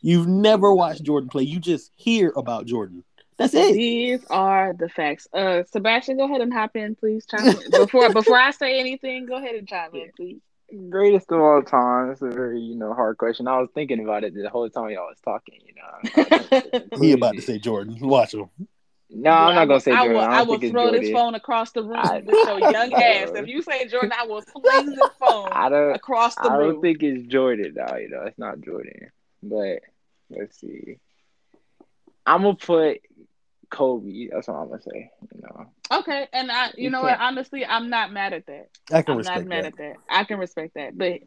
[0.04, 1.44] You've never watched Jordan play.
[1.44, 3.04] You just hear about Jordan.
[3.38, 3.74] That's it.
[3.74, 5.28] These are the facts.
[5.34, 7.26] Uh, Sebastian, go ahead and hop in, please.
[7.26, 7.72] Chime in.
[7.72, 10.40] Before before I say anything, go ahead and chime in, please.
[10.90, 12.12] Greatest of all time.
[12.12, 13.48] It's a very, you know, hard question.
[13.48, 16.82] I was thinking about it the whole time y'all was talking, you know.
[17.02, 17.98] He about to say Jordan.
[18.02, 18.50] Watch him.
[19.10, 20.16] No, I'm not gonna say I Jordan.
[20.16, 22.60] will, I, I will think it's throw this phone across the room I- with your
[22.72, 23.30] young ass.
[23.36, 26.70] If you say Jordan, I will fling this phone I don't across the I room.
[26.70, 29.12] I don't think it's Jordan though, you know, it's not Jordan.
[29.44, 29.80] But
[30.30, 31.00] let's see.
[32.26, 33.00] I'm gonna put
[33.70, 34.30] Kobe.
[34.32, 35.10] That's what I'm gonna say.
[35.34, 35.66] You know.
[35.92, 37.18] Okay, and I, you, You know what?
[37.18, 38.70] can't- Honestly, I'm not mad at that.
[38.92, 39.66] I can I'm respect not mad that.
[39.66, 39.96] at that.
[40.10, 40.98] I can respect that.
[40.98, 41.22] But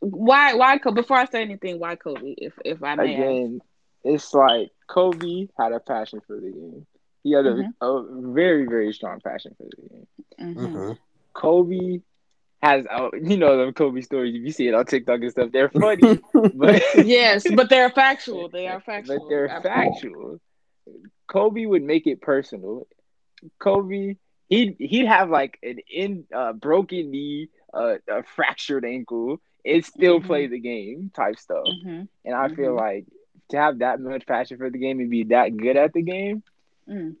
[0.00, 0.54] why?
[0.54, 0.78] Why?
[0.78, 0.96] Kobe?
[0.96, 2.34] Before I say anything, why Kobe?
[2.36, 3.16] If if I may.
[3.16, 3.40] ask?
[3.40, 3.60] Again,
[4.04, 6.86] it's like Kobe had a passion for the game.
[7.22, 7.74] He had a, Mhm.
[7.80, 10.06] a very, very strong passion for the game.
[10.38, 10.74] Mhm.
[10.74, 10.98] Mhm.
[11.34, 12.00] Kobe
[12.62, 14.34] has, uh, you know, them Kobe stories.
[14.34, 16.18] If you see it on TikTok and stuff, they're funny,
[16.54, 18.48] but Yes, but they're factual.
[18.48, 19.18] They are factual.
[19.18, 19.70] But they're Absolutely.
[19.92, 20.40] factual.
[21.28, 22.86] Kobe would make it personal.
[23.60, 24.16] Kobe,
[24.48, 30.20] he'd he'd have like an in uh, broken knee, uh, a fractured ankle, and still
[30.20, 30.24] Mhm.
[30.26, 31.66] play the game type stuff.
[31.84, 32.08] Mhm.
[32.24, 32.76] And I feel Mhm.
[32.80, 33.06] like
[33.50, 36.42] to have that much passion for the game and be that good at the game,
[36.88, 37.16] Mm.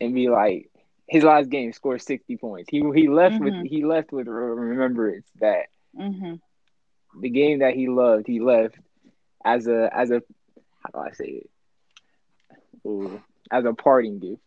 [0.00, 0.70] and be like
[1.08, 2.68] his last game scored sixty points.
[2.70, 3.44] He he left Mhm.
[3.44, 5.66] with he left with remembrance that
[5.96, 6.40] Mhm.
[7.20, 8.76] the game that he loved, he left
[9.44, 10.22] as a as a
[10.82, 11.50] how do I say it?
[12.86, 14.42] Ooh, as a parting gift.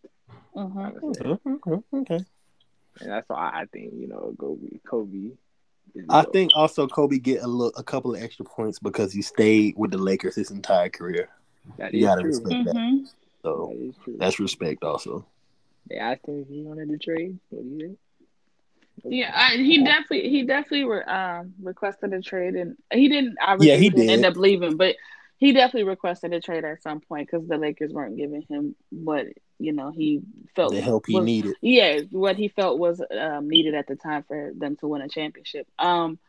[0.55, 0.75] Mhm.
[0.75, 1.39] honestly.
[1.45, 1.83] Mhm.
[1.93, 2.25] Okay.
[3.01, 5.31] And that's why I think, you know, Kobe Kobe
[6.09, 6.33] I GOAT.
[6.33, 9.91] think also Kobe get a little, a couple of extra points because he stayed with
[9.91, 11.29] the Lakers his entire career.
[11.77, 12.29] that you is gotta true.
[12.29, 12.75] respect that.
[12.75, 13.07] Mhm.
[13.43, 14.15] So That is true.
[14.17, 15.25] that's respect also.
[15.87, 17.39] They asked him if he wanted to trade.
[17.49, 17.97] What do you think?
[19.05, 23.37] Yeah, I, he definitely he definitely re, um, requested a trade, and he didn't.
[23.41, 24.13] Obviously, Yeah, he didn't did.
[24.13, 24.95] end up leaving, but
[25.37, 29.27] he definitely requested a trade at some point because the Lakers weren't giving him what
[29.57, 30.21] you know he
[30.55, 31.55] felt The help he was- needed.
[31.61, 35.07] yeah, what he felt was um, needed at the time for them to win a
[35.07, 35.65] championship.
[35.79, 36.19] Um,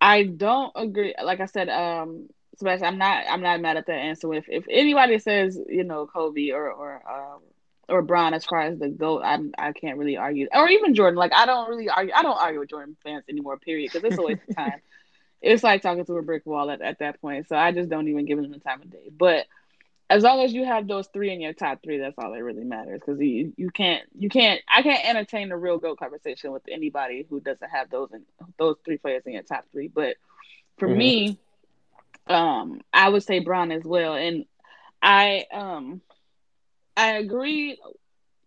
[0.00, 1.14] I don't agree.
[1.22, 3.24] Like I said, um, Sebastian, I'm not.
[3.30, 4.34] I'm not mad at that answer.
[4.34, 7.40] If if anybody says you know Kobe or or um,
[7.90, 10.48] or Bron as far as the goat, I I can't really argue.
[10.52, 11.18] Or even Jordan.
[11.18, 12.14] Like I don't really argue.
[12.16, 13.58] I don't argue with Jordan fans anymore.
[13.58, 13.90] Period.
[13.92, 14.80] Because it's a waste of time.
[15.42, 17.48] It's like talking to a brick wall at, at that point.
[17.48, 19.10] So I just don't even give them the time of day.
[19.16, 19.46] But
[20.08, 22.64] as long as you have those three in your top three, that's all that really
[22.64, 23.00] matters.
[23.04, 27.26] Because you you can't you can't I can't entertain a real goat conversation with anybody
[27.28, 28.24] who doesn't have those in,
[28.58, 29.88] those three players in your top three.
[29.88, 30.16] But
[30.78, 30.88] for Mhm.
[30.88, 31.38] me,
[32.28, 34.44] um, I would say Bron as well, and
[35.02, 36.02] I um
[37.00, 37.78] I agree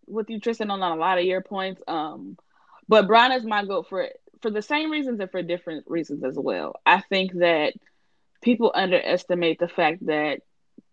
[0.08, 1.82] with you, Tristan, on a lot of your points.
[1.88, 2.38] Um,
[2.88, 4.08] but Bron is my goat for
[4.42, 6.76] for the same reasons and for different reasons as well.
[6.86, 7.74] I think that
[8.42, 10.42] people underestimate the fact that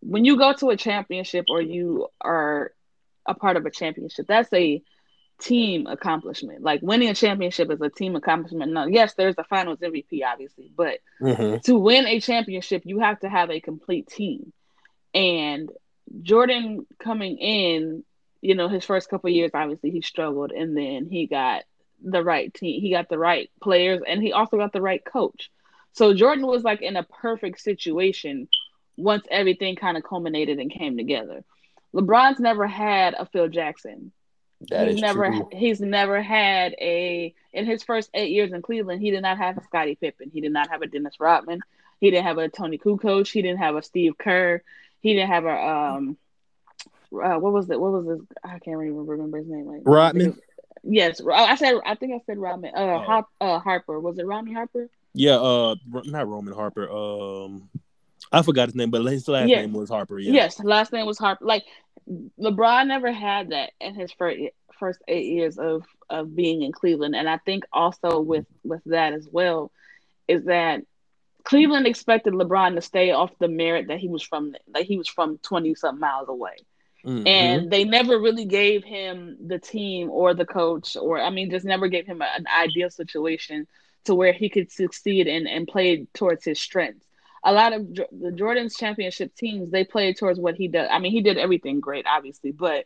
[0.00, 2.72] when you go to a championship or you are
[3.26, 4.82] a part of a championship, that's a
[5.40, 6.62] team accomplishment.
[6.62, 8.72] Like winning a championship is a team accomplishment.
[8.72, 11.62] Now, yes, there's a finals MVP, obviously, but Mhm.
[11.64, 14.52] to win a championship, you have to have a complete team.
[15.12, 15.70] And
[16.22, 18.04] Jordan coming in,
[18.40, 21.64] you know, his first couple years, obviously he struggled, and then he got
[22.02, 22.80] the right team.
[22.80, 25.50] He got the right players, and he also got the right coach.
[25.92, 28.48] So Jordan was like in a perfect situation
[28.96, 31.44] once everything kind of culminated and came together.
[31.94, 34.12] LeBron's never had a Phil Jackson.
[34.68, 35.48] That he's never true.
[35.52, 39.56] he's never had a in his first eight years in Cleveland, he did not have
[39.56, 40.30] a Scottie Pippen.
[40.30, 41.60] He did not have a Dennis Rodman.
[41.98, 43.30] He didn't have a Toni Kukoc.
[43.30, 44.62] He didn't have a Steve Kerr.
[45.00, 46.16] He didn't have a um
[47.12, 47.80] uh, what was it?
[47.80, 48.26] What was this?
[48.44, 49.92] I can't even remember his name right now.
[49.92, 50.38] Rodman?
[50.82, 51.74] Yes, I said.
[51.84, 52.72] I think I said Rodman.
[52.74, 52.98] Uh, Oh.
[53.00, 53.98] Hop, uh, Harper.
[54.00, 54.88] Was it Rodney Harper?
[55.12, 56.88] Yeah, uh, not Roman Harper.
[56.90, 57.68] Um,
[58.32, 59.60] I forgot his name, but his last Yeah.
[59.60, 60.18] name was Harper.
[60.18, 60.32] Yeah.
[60.32, 61.44] Yes, last name was Harper.
[61.44, 61.64] Like
[62.38, 64.38] LeBron never had that in his first
[64.78, 69.12] first eight years of of being in Cleveland, and I think also with with that
[69.12, 69.70] as well
[70.28, 70.82] is that
[71.44, 75.09] Cleveland expected LeBron to stay off the merit that he was from that he was
[75.09, 76.57] from twenty something miles away.
[77.05, 77.26] Mhm.
[77.26, 81.64] and they never really gave him the team or the coach or I mean just
[81.64, 83.66] never gave him a- an ideal situation
[84.05, 87.07] to where he could succeed and and play towards his strengths.
[87.42, 90.88] A lot of the Jordan's championship teams they played towards what he does.
[90.90, 92.85] I mean he did everything great obviously, but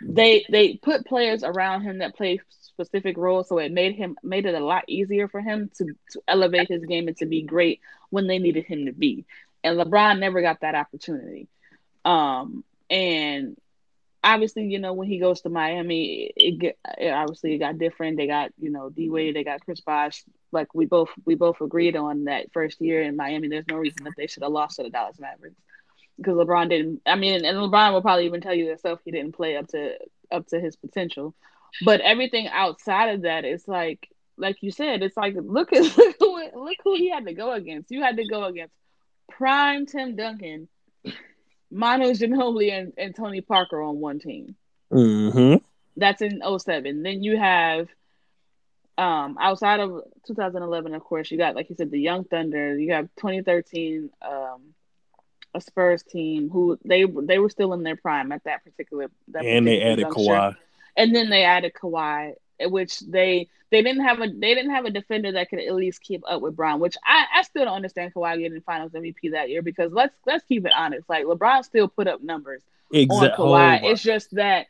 [0.00, 2.40] they they put players around him that play
[2.84, 6.22] specific role, so it made him made it a lot easier for him to to
[6.26, 9.24] elevate his game and to be great when they needed him to be.
[9.62, 11.48] And LeBron never got that opportunity.
[12.04, 13.56] Um and
[14.24, 18.16] obviously, you know, when he goes to Miami, it get it, obviously it got different.
[18.16, 20.24] They got you know D Wade, they got Chris Bosh.
[20.52, 23.48] Like we both we both agreed on that first year in Miami.
[23.48, 25.60] There's no reason that they should have lost to the Dallas Mavericks
[26.16, 27.02] because LeBron didn't.
[27.06, 29.96] I mean, and LeBron will probably even tell you himself he didn't play up to
[30.30, 31.34] up to his potential.
[31.84, 36.16] But everything outside of that is like like you said, it's like look at look
[36.18, 37.90] who look who he had to go against.
[37.90, 38.74] You had to go against
[39.30, 40.68] prime Tim Duncan,
[41.70, 44.56] Manu Ginobili, and, and Tony Parker on one team.
[44.92, 45.62] Mhm.
[45.96, 47.02] That's in 07.
[47.02, 47.88] Then you have
[48.98, 52.78] um outside of 2011, of course, you got like you said, the Young Thunder.
[52.78, 54.74] You have 2013 um
[55.52, 59.44] a Spurs team who they they were still in their prime at that particular that
[59.44, 60.06] And they added.
[60.06, 60.56] Kawhi.
[60.96, 64.90] And then they added Kawhi, which they they didn't have a they didn't have a
[64.90, 68.12] defender that could at least keep up with Bron, which I, I still don't understand
[68.14, 71.88] Kawhi getting Finals MVP that year because let's let's keep it honest, like LeBron still
[71.88, 73.44] put up numbers on Exactly.
[73.44, 73.80] Kawhi.
[73.82, 74.66] Oh, it's just that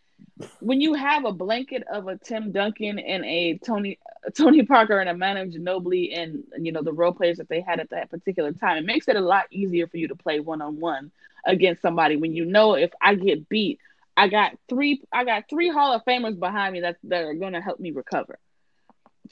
[0.61, 3.99] when you have a blanket of a Tim Duncan and a Tony
[4.35, 7.81] Tony Parker and a Manu Ginobili and you know the role players that they had
[7.81, 10.61] at that particular time, it makes it a lot easier for you to play one
[10.61, 11.11] on one
[11.47, 13.81] against somebody when you know if I get beat,
[14.21, 17.55] I got three I got three Hall of Famers behind me that that are going
[17.55, 18.39] to help me recover.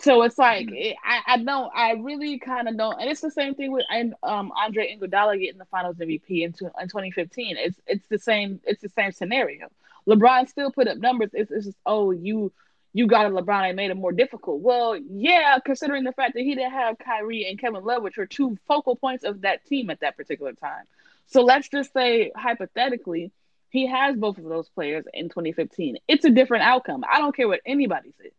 [0.00, 3.30] So it's like it, I, I don't I really kind of don't and it's the
[3.30, 7.56] same thing with and, um Andre Iguodala getting the Finals MVP in, two, in 2015.
[7.58, 9.68] It's it's the same it's the same scenario.
[10.06, 11.30] LeBron still put up numbers.
[11.34, 12.50] It's, it's just oh you
[12.94, 14.62] you got a LeBron and made it more difficult.
[14.62, 18.24] Well, yeah, considering the fact that he didn't have Kyrie and Kevin Love, which were
[18.24, 20.84] two focal points of that team at that particular time.
[21.26, 23.32] So let's just say hypothetically,
[23.70, 25.98] he has both of those players in 2015.
[26.08, 27.04] It's a different outcome.
[27.10, 28.32] I don't care what anybody says.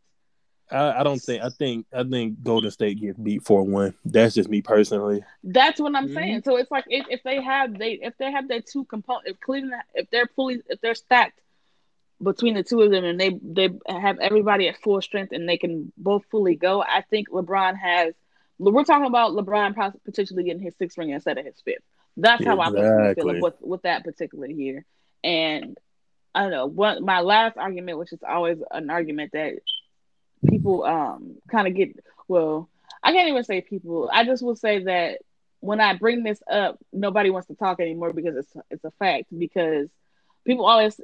[0.72, 3.96] I, I don't think I think I think Golden State gets beat four one.
[4.06, 5.24] That's just me personally.
[5.44, 6.14] That's what I'm Mhm.
[6.14, 6.42] saying.
[6.46, 9.40] So it's like if, if they have they if they have their two component if
[9.40, 11.40] Cleveland if they're fully if they're stacked
[12.22, 15.58] between the two of them and they they have everybody at full strength and they
[15.58, 18.14] can both fully go, I think LeBron has.
[18.60, 21.82] We're talking about LeBron potentially getting his sixth ring instead of his fifth.
[22.18, 23.42] That's how I personally feel Exactly.
[23.42, 24.86] with with that particular year.
[25.24, 25.78] And
[26.34, 29.60] I don't know what my last argument, which is always an argument that
[30.48, 31.96] people um kind of get.
[32.28, 32.70] Well,
[33.04, 34.10] I can't even say people.
[34.12, 35.20] I just will say that
[35.60, 39.26] when I bring this up, nobody wants to talk anymore because it's it's a fact.
[39.38, 39.90] Because
[40.46, 41.00] people always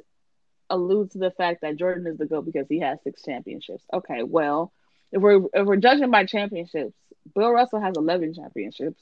[0.70, 3.84] allude to the fact that Jordan is the GOAT because he has six championships.
[3.92, 4.72] Okay, well,
[5.12, 6.94] if we're if we're judging by championships,
[7.34, 9.00] Bill Russell has eleven championships.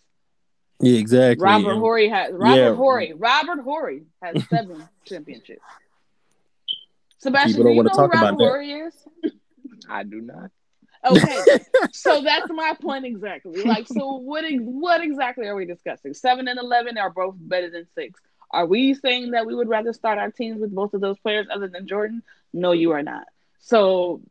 [0.81, 1.43] Yeah, exactly.
[1.45, 2.75] Robert And- Horry has Robert Yeah.
[2.75, 3.13] Horry.
[3.17, 5.63] Robert Horry has seven championships.
[7.19, 8.45] Sebastian, People do don't you know wanna who talk Robert about that.
[8.45, 8.95] Horry is?
[9.89, 10.51] I do not.
[11.07, 11.37] Okay,
[11.93, 13.63] so that's my point exactly.
[13.63, 14.45] Like, so what?
[14.61, 16.15] What exactly are we discussing?
[16.15, 18.21] Seven and eleven are both better than six.
[18.51, 21.47] Are we saying that we would rather start our teams with both of those players
[21.53, 22.23] other than Jordan?
[22.55, 23.27] No, you are not.
[23.61, 24.23] So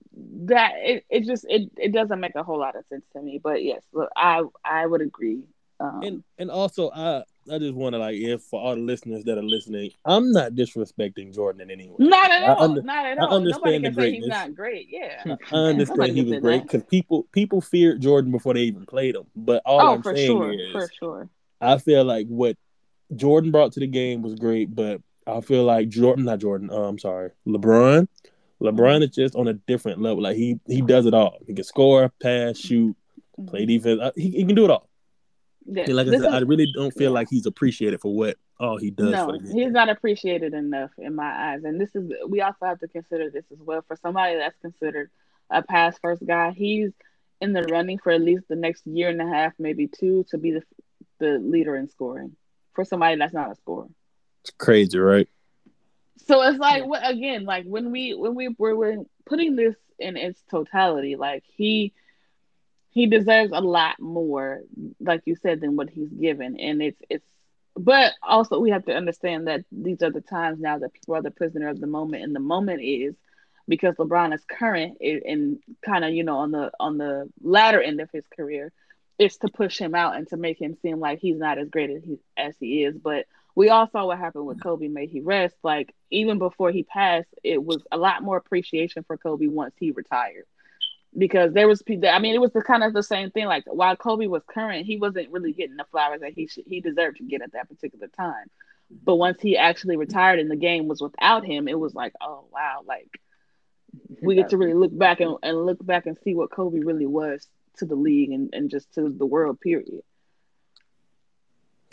[0.46, 3.40] that it, it just it, it doesn't make a whole lot of sense to me.
[3.44, 5.44] But yes, look, I I would agree.
[5.84, 9.24] Um, and and also I I just want to like if for all the listeners
[9.26, 11.96] that are listening, I'm not disrespecting Jordan in any way.
[12.00, 12.64] not at all.
[12.64, 13.40] under- not at I all.
[13.42, 14.88] Nobody can the say he's not great.
[14.90, 15.24] Yeah.
[15.26, 19.16] I Nobody understand he was great because people people feared Jordan before they even played
[19.16, 19.26] him.
[19.36, 21.30] But all oh, I'm for saying sure, is, for sure.
[21.60, 22.58] I feel like what
[23.16, 26.84] Jordan brought to the game was great, but I feel like Jordan, not Jordan, uh,
[26.84, 28.08] I'm sorry, LeBron.
[28.62, 30.24] LeBron is just on a different level.
[30.24, 31.40] Like he he does it all.
[31.46, 32.96] He can score, pass, shoot,
[33.48, 34.00] play defense.
[34.02, 34.88] Uh, He, he can do it all.
[35.66, 35.86] Yeah.
[35.90, 37.16] Like I said, is- I really don't feel yeah.
[37.16, 41.54] like he's appreciated for what all he does no, he's not appreciated enough in my
[41.54, 41.64] eyes.
[41.64, 43.84] And this is we also have to consider this as well.
[43.88, 45.10] For somebody that's considered
[45.50, 46.92] a pass first guy, he's
[47.42, 50.38] in the running for at least the next year and a half, maybe two, to
[50.38, 50.64] be the
[51.20, 52.36] the leader in scoring.
[52.74, 53.88] For somebody that's not a scorer.
[54.42, 55.28] It's crazy, right?
[56.26, 60.18] So it's like what again, like when we when we were when putting this in
[60.18, 61.94] its totality, like he
[62.94, 64.62] he deserves a lot more,
[65.00, 66.60] like you said, than what he's given.
[66.60, 67.26] And it's it's
[67.76, 71.24] but also we have to understand that these are the times now that people are
[71.24, 73.16] the prisoner of the moment, and the moment is
[73.68, 78.00] because LeBron is current and- kind of you know on the on the latter end
[78.00, 78.72] of his career,
[79.18, 81.90] it's to push him out and to make him seem like he's not as great
[81.90, 82.96] as he as he is.
[82.96, 83.26] But
[83.56, 84.88] we all saw what happened with Kobe.
[84.88, 85.56] May he rest.
[85.64, 89.92] Like even before he passed, it was a lot more appreciation for Kobe once he
[89.92, 90.46] retired,
[91.18, 91.82] because there was.
[91.82, 92.10] People.
[92.10, 93.46] I mean, it was the kind of the same thing.
[93.46, 96.82] Like while Kobe was current, he wasn't really getting the flowers that he should, he
[96.82, 98.46] deserved to get at that particular time.
[99.04, 102.46] But once he actually retired and the game was without him, it was like, oh
[102.52, 103.20] wow, like
[104.22, 107.06] we get to really look back and, and look back and see what Kobe really
[107.06, 107.48] was
[107.78, 110.02] to the league and, and just to the world, period.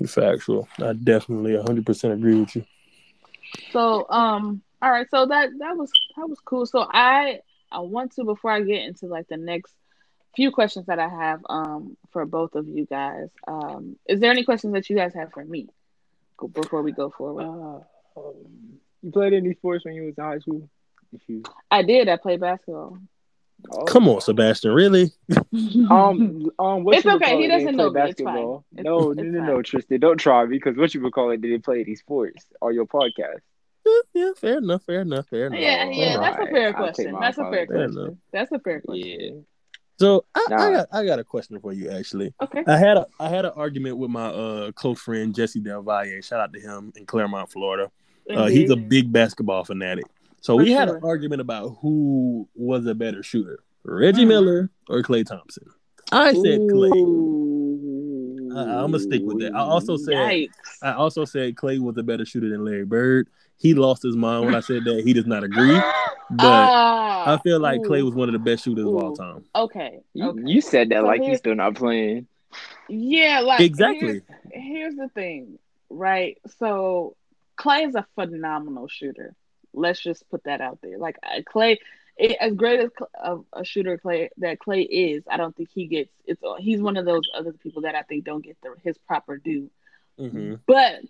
[0.07, 0.67] Factual.
[0.79, 2.65] I definitely 100% agree with you.
[3.73, 5.07] So, um, all right.
[5.11, 6.65] So that that was that was cool.
[6.65, 7.41] So I
[7.71, 9.75] I want to before I get into like the next
[10.37, 13.29] few questions that I have um for both of you guys.
[13.47, 15.69] Um, is there any questions that you guys have for me
[16.53, 17.45] before we go forward?
[17.45, 18.35] Uh, um,
[19.03, 20.69] you played any sports when you was in high school?
[21.27, 21.43] You...
[21.71, 22.09] I did.
[22.09, 22.99] I played basketball.
[23.73, 23.85] Oh.
[23.85, 24.73] Come on, Sebastian.
[24.73, 25.13] Really?
[25.91, 27.41] um, um, it's okay.
[27.41, 28.65] He doesn't know basketball.
[28.73, 30.01] It's no, no, no, no, Tristan.
[30.01, 31.41] Don't try me because what you would call it?
[31.41, 33.41] Did they play any sports or your podcast?
[34.15, 34.83] Yeah, fair enough.
[34.85, 35.29] Fair enough.
[35.29, 35.61] Fair enough.
[35.61, 36.15] Yeah, yeah.
[36.15, 36.49] All that's right.
[36.49, 37.17] a fair question.
[37.21, 37.99] That's a fair, fair question.
[37.99, 38.15] Enough.
[38.33, 39.21] That's a fair question.
[39.21, 39.41] Yeah.
[40.01, 40.57] So I, nah.
[40.57, 42.33] I, got I got a question for you actually.
[42.41, 42.65] Okay.
[42.67, 46.23] I had a I had an argument with my uh close friend Jesse Del Valle.
[46.23, 47.91] Shout out to him in Clermont, Florida.
[48.35, 50.07] Uh, he's a big basketball fanatic.
[50.41, 50.79] So For we sure.
[50.79, 54.29] had an argument about who was a better shooter, Reggie mm.
[54.29, 55.67] Miller or Klay Thompson.
[56.13, 57.41] I said Klay.
[58.57, 59.55] I, am gonna stick with that.
[59.55, 60.49] I also said Yikes.
[60.83, 63.29] I also said Klay was a better shooter than Larry Bird.
[63.61, 65.03] He lost his mind when I said that.
[65.05, 65.79] He does not agree,
[66.31, 67.91] but uh, I feel like ooh.
[67.91, 68.97] Klay was one of the best shooters ooh.
[68.97, 69.45] of all time.
[69.55, 70.41] Okay, okay.
[70.47, 72.27] You, said that so like he's still not playing.
[72.89, 74.23] Yeah, like exactly.
[74.51, 75.59] Here's, here's the thing,
[75.91, 76.39] right?
[76.59, 77.17] So
[77.59, 79.35] Klay is a phenomenal shooter.
[79.75, 80.97] Let's just put that out there.
[80.97, 81.19] Like
[81.53, 81.77] Klay,
[82.17, 82.91] it, as great as
[83.23, 86.11] a, a, shooter Klay that Klay is, I don't think he gets.
[86.25, 89.37] It's he's one of those other people that I think don't get the, his proper
[89.37, 89.71] due.
[90.19, 90.55] Mm-hmm.
[90.67, 91.05] But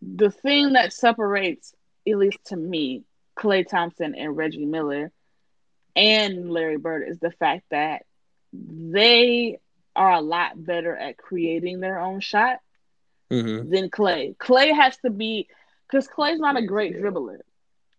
[0.00, 1.74] the thing that separates,
[2.06, 3.04] at least to me,
[3.38, 5.12] Klay Thompson and Reggie Miller
[5.94, 8.02] and Larry Bird is the fact that
[8.52, 9.58] they
[9.94, 12.58] are a lot better at creating their own shot
[13.30, 13.70] mm-hmm.
[13.70, 14.36] than Klay.
[14.36, 15.48] Klay has to be
[15.86, 17.38] because Klay's not a great dribbler.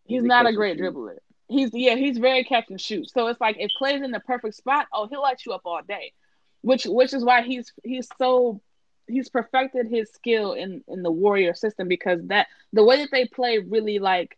[0.06, 1.18] He's, he's not a great dribbler.
[1.48, 3.10] He's yeah, he's very catch and shoot.
[3.10, 5.82] So it's like if Klay's in the perfect spot, oh, he'll light you up all
[5.88, 6.14] day.
[6.62, 8.62] Which which is why he's he's so
[9.10, 13.26] he's perfected his skill in in the warrior system because that the way that they
[13.26, 14.38] play really like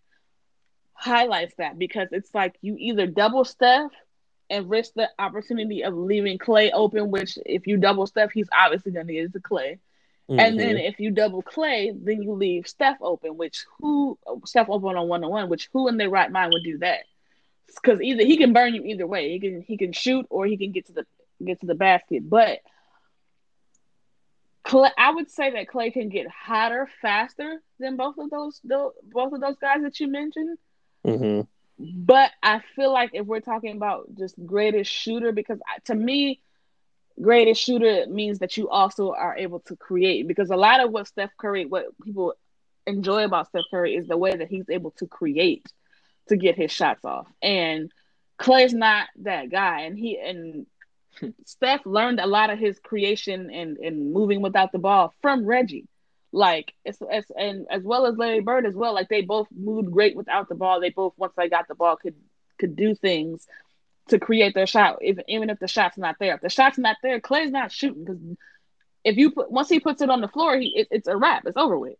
[0.94, 3.92] highlights that because it's like you either double Steph
[4.52, 8.92] and risk the opportunity of leaving Klay open, which if you double Steph, he's obviously
[8.92, 9.80] gonna get to Klay.
[10.30, 10.40] Mm-hmm.
[10.40, 14.96] And then if you double Klay, then you leave Steph open, which who Steph open
[14.96, 17.00] on one on one, which who in their right mind would do that?
[17.68, 19.32] Because either he can burn you either way.
[19.32, 21.06] He can he can shoot or he can get to the
[21.44, 22.30] get to the basket.
[22.30, 22.60] But
[24.66, 28.94] Klay, I would say that Klay can get hotter faster than both of those, those
[29.04, 30.58] both of those guys that you mentioned.
[31.06, 31.42] Mm-hmm.
[31.80, 36.42] But I feel like if we're talking about just greatest shooter, because to me,
[37.20, 41.08] greatest shooter means that you also are able to create because a lot of what
[41.08, 42.34] Steph Curry, what people
[42.86, 45.66] enjoy about Steph Curry is the way that he's able to create
[46.30, 47.28] to get his shots off.
[47.42, 47.92] And
[48.40, 49.82] Klay's not that guy.
[49.82, 50.68] And he and
[51.46, 55.88] Steph learned a lot of his creation and, and moving without the ball from Reggie.
[56.32, 58.94] Like it's, it's and as well as Larry Bird as well.
[58.94, 60.80] Like they both moved great without the ball.
[60.80, 62.16] They both once they got the ball could
[62.58, 63.46] could do things
[64.10, 66.36] to create their shot, even even if the shot's not there.
[66.36, 68.22] If the shot's not there, Klay's not shooting because
[69.04, 71.46] if you put once he puts it on the floor, he it, it's a wrap.
[71.46, 71.98] It's over with.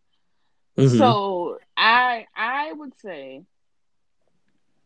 [0.78, 0.96] Mm-hmm.
[0.96, 3.42] So I I would say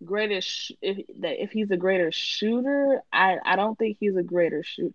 [0.05, 4.63] greatest if that if he's a greater shooter, I I don't think he's a greater
[4.63, 4.95] shoot.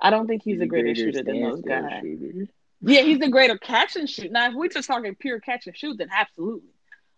[0.00, 2.02] I don't think he's, he's a greater shooter than those guys.
[2.02, 2.48] Shooter.
[2.80, 4.30] Yeah, he's a greater catch and shoot.
[4.30, 6.68] Now, if we're just talking pure catch and shoot, then absolutely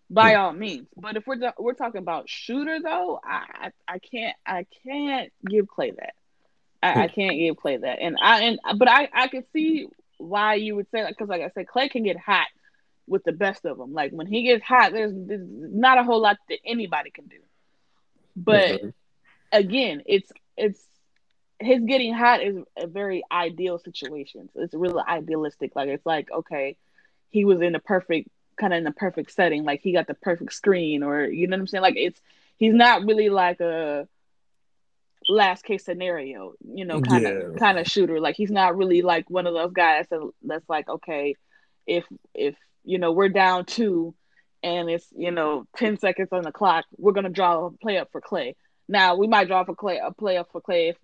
[0.08, 0.86] by all means.
[0.96, 5.96] But if we're we're talking about shooter though, I I can't I can't give Klay
[5.96, 6.14] that.
[6.82, 7.14] I, I hmm.
[7.14, 10.86] can't give Klay that, and I and but I I can see why you would
[10.90, 12.46] say that because like I said, Klay can get hot
[13.06, 13.92] with the best of them.
[13.92, 17.38] Like when he gets hot, there's, there's not a whole lot that anybody can do.
[18.36, 18.80] But
[19.52, 20.80] again, it's it's
[21.58, 24.50] his getting hot is a very ideal situation.
[24.52, 25.74] So it's really idealistic.
[25.74, 26.76] Like it's like okay,
[27.30, 29.64] he was in the perfect kind of in the perfect setting.
[29.64, 31.82] Like he got the perfect screen, or you know what I'm saying.
[31.82, 32.20] Like it's
[32.58, 34.06] he's not really like a
[35.28, 37.58] last case scenario, you know, kind of yeah.
[37.58, 38.20] kind of shooter.
[38.20, 41.36] Like he's not really like one of those guys that, that's like, okay,
[41.86, 42.04] if
[42.34, 42.54] if
[42.86, 44.14] you know we're down two
[44.62, 48.10] and it's you know 10 seconds on the clock, we're gonna draw a play up
[48.12, 48.54] for Klay.
[48.88, 50.96] Now we might draw for Klay, a play up for Klay if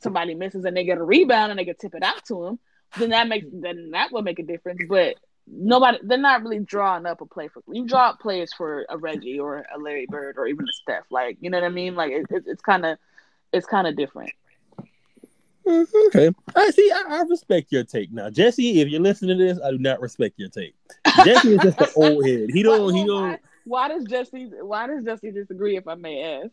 [0.00, 2.58] somebody misses and they get a rebound and they can tip it out to him.
[2.98, 4.80] Then that makes then that will make a difference.
[4.88, 8.86] But nobody they're not really drawing up a play for you draw up players for
[8.88, 11.04] a Reggie or a Larry Bird or even a Steph.
[11.10, 11.94] Like you know what I mean?
[11.94, 12.98] Like it, it, it's kind of
[13.52, 14.32] it's kind of different.
[15.66, 16.92] Mm-hmm, okay, I see.
[16.92, 18.80] I, I, respect your take now, Jesse.
[18.80, 20.76] If you're listening to this, I do not respect your take.
[21.24, 22.50] Jesse is just an old head.
[22.52, 22.94] He don't.
[22.94, 23.30] he don't.
[23.30, 24.50] Why, why does Jesse?
[24.60, 25.76] Why does Jesse disagree?
[25.76, 26.50] If I may ask.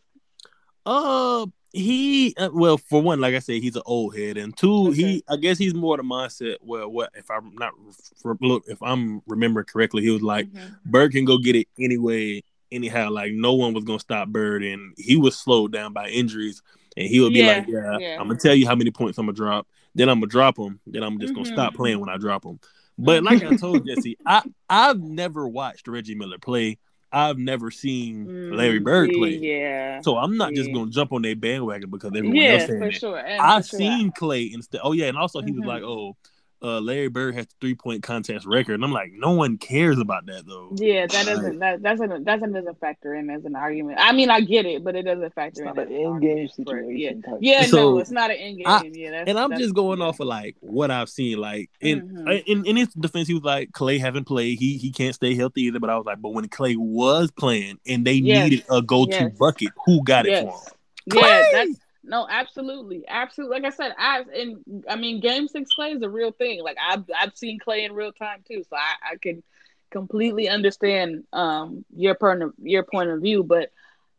[0.86, 4.88] Uh, he uh, well, for one, like I said, he's an old head, and two,
[4.88, 4.96] okay.
[4.96, 6.56] he I guess he's more the mindset.
[6.60, 7.72] Well, what if I'm not
[8.40, 10.74] look if I'm remembering correctly, he was like mm-hmm.
[10.84, 13.10] Bird can go get it anyway, anyhow.
[13.10, 16.62] Like no one was gonna stop Bird, and he was slowed down by injuries,
[16.96, 19.18] and he would be yeah, like, yeah, yeah, I'm gonna tell you how many points
[19.18, 21.42] I'm gonna drop, then I'm gonna drop him, then I'm just mm-hmm.
[21.42, 22.60] gonna stop playing when I drop him.
[22.98, 26.78] But like I told Jesse, I I've never watched Reggie Miller play.
[27.10, 29.36] I've never seen Larry mm, Bird play.
[29.36, 30.00] Yeah.
[30.00, 30.62] So I'm not yeah.
[30.62, 32.94] just gonna jump on their bandwagon because everyone yeah, else saying for it.
[32.94, 33.40] Sure.
[33.40, 34.30] I've for seen sure.
[34.30, 34.80] Klay instead.
[34.82, 35.60] Oh yeah, and also he mm-hmm.
[35.60, 36.16] was like, oh,
[36.64, 39.98] uh, Larry Bird has the three point contest record, and I'm like, no one cares
[39.98, 40.70] about that though.
[40.74, 43.98] Yeah, that doesn't that doesn't that doesn't factor in as an argument.
[44.00, 45.76] I mean, I get it, but it doesn't factor it's in.
[45.76, 47.22] Not an in game situation.
[47.28, 48.92] Yeah, yeah so, no, it's not an in game.
[48.94, 50.06] Yeah, that's, and I'm that's, just going yeah.
[50.06, 51.38] off of like what I've seen.
[51.38, 52.28] Like in, mm-hmm.
[52.46, 54.58] in in his defense, he was like Klay haven't played.
[54.58, 55.80] He he can't stay healthy either.
[55.80, 58.50] But I was like, but when Klay was playing and they yes.
[58.50, 59.38] needed a go to yes.
[59.38, 60.42] bucket, who got yes.
[60.42, 60.74] it for him?
[61.10, 61.22] Klay!
[61.22, 63.60] Yeah, that's no, absolutely, absolutely.
[63.60, 66.62] Like I said, I and I mean, Game Six Klay is a real thing.
[66.62, 69.42] Like I've I've seen Klay in real time too, so I I can
[69.90, 73.42] completely understand um your point of your point of view.
[73.42, 73.70] But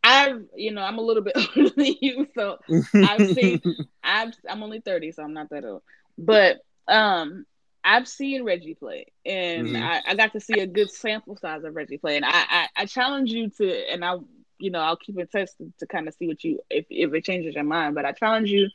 [0.03, 2.57] I've you know I'm a little bit older than you, so
[2.93, 3.61] I've seen
[4.03, 5.83] I've I'm only thirty, so I'm not that old.
[6.17, 6.57] But
[6.87, 7.45] um
[7.85, 9.83] I've seen Reggie play, and mm-hmm.
[9.83, 12.67] I, I, got to see a good sample size of Reggie play, and I, I,
[12.77, 14.15] I challenge you to, and I
[14.57, 17.13] you know, I'll keep in touch to, to kind of see what you if if
[17.13, 17.95] it changes your mind.
[17.95, 18.69] But I challenge you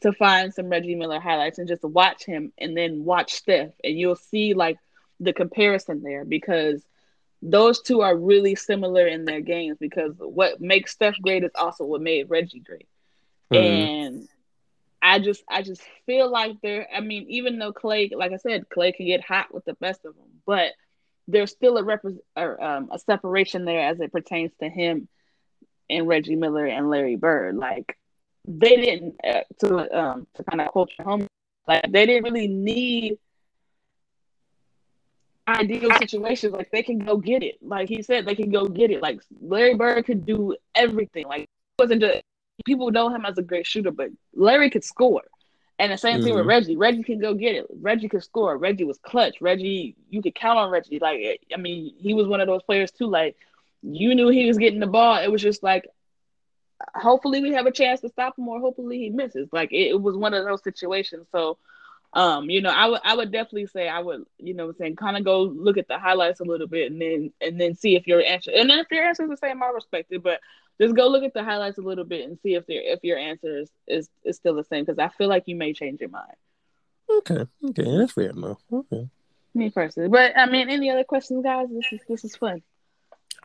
[0.00, 3.98] to find some Reggie Miller highlights and just watch him and then watch Steph, and
[3.98, 4.78] you'll see like
[5.20, 6.82] the comparison there because
[7.42, 11.84] those two are really similar in their games because what makes Steph great is also
[11.84, 12.88] what made Reggie great.
[13.52, 13.64] Mm-hmm.
[13.64, 14.28] And
[15.00, 18.68] I just I just feel like they're I mean, even though Klay, like I said,
[18.68, 20.72] Klay can get hot with the best of them, but
[21.28, 22.04] there's still a rep-
[22.36, 25.08] or, um, a separation there as it pertains to him
[25.88, 27.56] and Reggie Miller and Larry Bird.
[27.56, 27.96] Like
[28.46, 31.26] they didn't uh, to um to kind of quote your home
[31.66, 33.18] like they didn't really need
[35.48, 36.52] ideal situations.
[36.52, 37.56] Like they can go get it.
[37.62, 39.02] Like he said, they can go get it.
[39.02, 41.26] Like Larry Bird could do everything.
[41.26, 42.22] Like wasn't just
[42.64, 45.22] people know him as a great shooter, but Larry could score.
[45.78, 46.24] And the same mm-hmm.
[46.24, 46.48] thing with mm-hmm.
[46.48, 46.76] Reggie.
[46.76, 47.66] Reggie can go get it.
[47.80, 48.56] Reggie could score.
[48.56, 49.40] Reggie was clutch.
[49.40, 50.98] Reggie, you could count on Reggie.
[50.98, 53.06] Like I mean, he was one of those players too.
[53.06, 53.36] Like
[53.86, 55.18] you knew he was getting the ball.
[55.22, 55.88] It was just like,
[56.94, 59.48] hopefully we have a chance to stop him, or hopefully he misses.
[59.52, 61.26] Like it, it was one of those situations.
[61.32, 61.58] So,
[62.12, 65.16] um, you know, I would I would definitely say I would, you know, saying kind
[65.16, 68.06] of go look at the highlights a little bit, and then and then see if
[68.06, 70.22] your answer, and then if your answer is the same, I respect it.
[70.22, 70.40] But
[70.80, 73.18] just go look at the highlights a little bit and see if there if your
[73.18, 76.10] answer is is, is still the same because I feel like you may change your
[76.10, 76.34] mind.
[77.18, 78.58] Okay, okay, that's fair enough.
[78.72, 79.08] Okay.
[79.54, 81.68] Me personally, but I mean, any other questions, guys?
[81.70, 82.62] This is this is fun.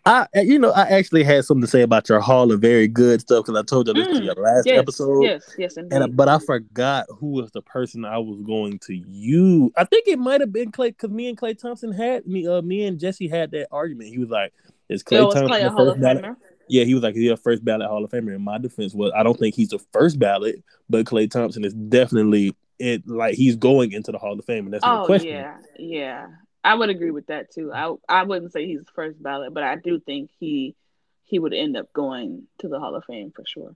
[0.06, 3.22] I, you know, I actually had something to say about your Hall of Very Good
[3.22, 5.22] stuff because I told you this mm, your last yes, episode.
[5.22, 5.96] Yes, yes, indeed.
[6.02, 9.72] And but I forgot who was the person I was going to use.
[9.78, 12.62] I think it might have been Klay because me and Klay Thompson had me, uh,
[12.64, 14.10] me and Jesse had that argument.
[14.10, 14.54] He was like,
[14.90, 16.36] "Is Klay Thompson Klay the first ballot?"
[16.68, 19.12] Yeah, he was like, "He's a first ballot Hall of Famer." And my defense was,
[19.16, 23.08] I don't think he's the first ballot, but Klay Thompson is definitely it.
[23.08, 25.30] Like he's going into the Hall of Fame, and that's oh, the question.
[25.30, 26.28] Yeah, yeah.
[26.64, 27.72] I would agree with that too.
[27.74, 30.76] I I wouldn't say he's first ballot, but I do think he
[31.24, 33.76] he would end up going to the Hall of Fame for sure.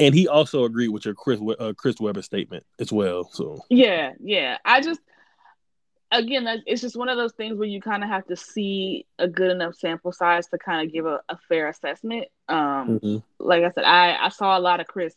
[0.00, 3.28] And he also agreed with your Chris uh, Chris Webber statement as well.
[3.32, 4.58] So yeah, yeah.
[4.64, 5.00] I just
[6.10, 9.28] again, it's just one of those things where you kind of have to see a
[9.28, 12.26] good enough sample size to kind of give a, a fair assessment.
[12.48, 13.16] Um, mm-hmm.
[13.38, 15.14] Like I said, I I saw a lot of Chris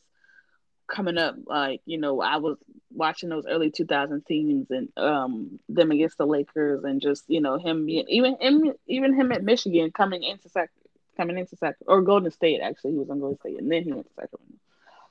[0.88, 1.36] coming up.
[1.46, 2.58] Like you know, I was
[2.94, 7.58] watching those early 2000 teams and um them against the Lakers and just you know
[7.58, 10.72] him being even him even him at Michigan coming into Sac
[11.18, 13.92] coming into Sac or Golden State actually he was on Golden State and then he
[13.92, 14.56] went to Sacramento.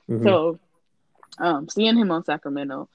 [0.09, 0.23] Mm-hmm.
[0.23, 0.59] So
[1.37, 2.89] um seeing him on Sacramento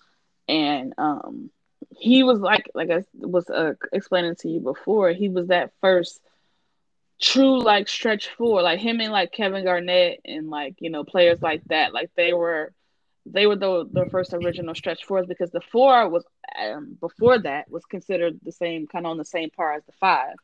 [0.48, 1.50] and um
[1.96, 6.20] he was like like I was uh, explaining to you before he was that first
[7.20, 11.40] true like stretch four like him and like Kevin Garnett and like you know players
[11.40, 12.72] like that like they were
[13.26, 16.24] they were the the first original stretch fours because the four was
[16.60, 19.92] um, before that was considered the same kind of on the same par as the
[19.92, 20.34] five.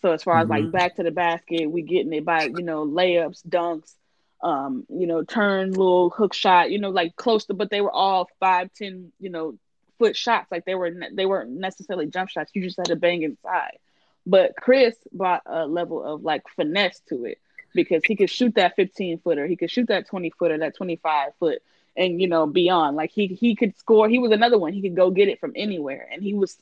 [0.00, 0.42] So as far mm-hmm.
[0.44, 0.70] as like mm-hmm.
[0.70, 3.94] back to the basket, we getting it by you know layups, dunks,
[4.42, 7.92] um, you know turn, little hook shot, you know like close to, but they were
[7.92, 9.58] all five, ten, you know,
[9.98, 10.50] foot shots.
[10.50, 12.50] Like they were they weren't necessarily jump shots.
[12.54, 13.78] You just had to bang inside.
[14.26, 17.38] But Chris brought a level of like finesse to it
[17.74, 21.32] because he could shoot that 15 footer, he could shoot that 20 footer, that 25
[21.38, 21.62] foot,
[21.96, 22.96] and you know beyond.
[22.96, 24.08] Like he he could score.
[24.08, 24.72] He was another one.
[24.72, 26.56] He could go get it from anywhere, and he was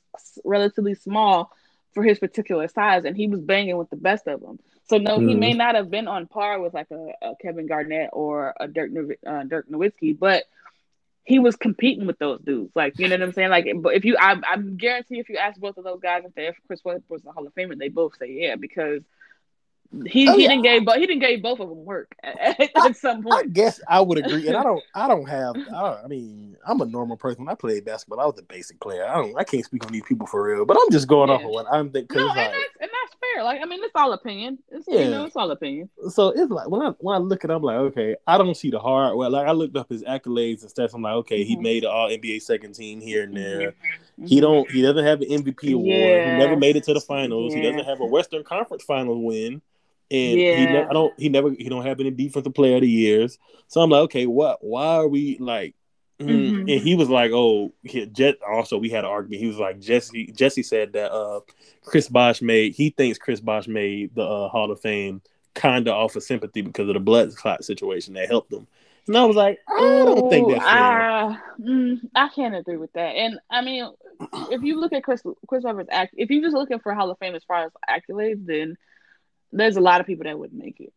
[0.44, 1.52] relatively small
[1.92, 4.58] for his particular size, and he was banging with the best of them.
[4.88, 5.28] So no, mm.
[5.28, 8.66] he may not have been on par with like a, a Kevin Garnett or a
[8.66, 8.90] Dirk
[9.26, 10.44] uh, Dirk Nowitzki, but
[11.24, 12.72] he was competing with those dudes.
[12.74, 13.50] Like, you know what I'm saying?
[13.50, 16.34] Like, but if you, I, I'm guarantee if you ask both of those guys if
[16.34, 19.02] they if Chris Webber was a Hall of Famer, they both say yeah because
[20.06, 20.50] he oh, he yeah.
[20.50, 23.34] didn't gave but he didn't gave both of them work at, at some point.
[23.34, 26.56] I guess I would agree, and I don't I don't have I, don't, I mean
[26.66, 27.48] I'm a normal person.
[27.48, 29.04] I played basketball, I was a basic player.
[29.04, 31.36] I don't I can't speak on these people for real, but I'm just going yeah.
[31.36, 32.18] off of what I'm thinking.
[32.18, 32.99] No, and, like, that's, and that's
[33.34, 33.44] fair.
[33.44, 34.58] Like I mean, it's all opinion.
[34.70, 35.88] It's, yeah, you know, it's all opinion.
[36.10, 38.56] So it's like when I when I look at, it, I'm like, okay, I don't
[38.56, 39.16] see the hard.
[39.16, 40.94] Well, like I looked up his accolades and stuff.
[40.94, 41.62] I'm like, okay, he mm-hmm.
[41.62, 43.72] made an All NBA second team here and there.
[43.72, 44.26] Mm-hmm.
[44.26, 44.70] He don't.
[44.70, 45.88] He doesn't have an MVP award.
[45.88, 46.32] Yeah.
[46.32, 47.54] He never made it to the finals.
[47.54, 49.62] He doesn't have a Western Conference Finals win
[50.10, 50.56] and yeah.
[50.56, 53.38] he ne- I don't he never he don't have any defensive player of the years.
[53.68, 54.58] So I'm like, okay, what?
[54.60, 55.74] Why are we like?
[56.20, 56.28] Mm.
[56.28, 56.68] Mm-hmm.
[56.68, 57.72] And he was like, oh,
[58.12, 58.36] Jet.
[58.46, 59.40] Also, we had an argument.
[59.40, 60.32] He was like, Jesse.
[60.32, 61.40] Jesse said that uh,
[61.84, 62.74] Chris Bosh made.
[62.74, 65.22] He thinks Chris Bosh made the uh, Hall of Fame
[65.54, 68.66] kind of off of sympathy because of the blood clot situation that helped him.
[69.06, 70.70] And I was like, I don't think that's fair.
[70.70, 73.16] I, mm, I can't agree with that.
[73.16, 73.90] And I mean,
[74.50, 77.18] if you look at Chris Chris Webber's act, if you're just looking for Hall of
[77.18, 78.76] Fame as far as accolades, then
[79.52, 80.92] there's a lot of people that wouldn't make it.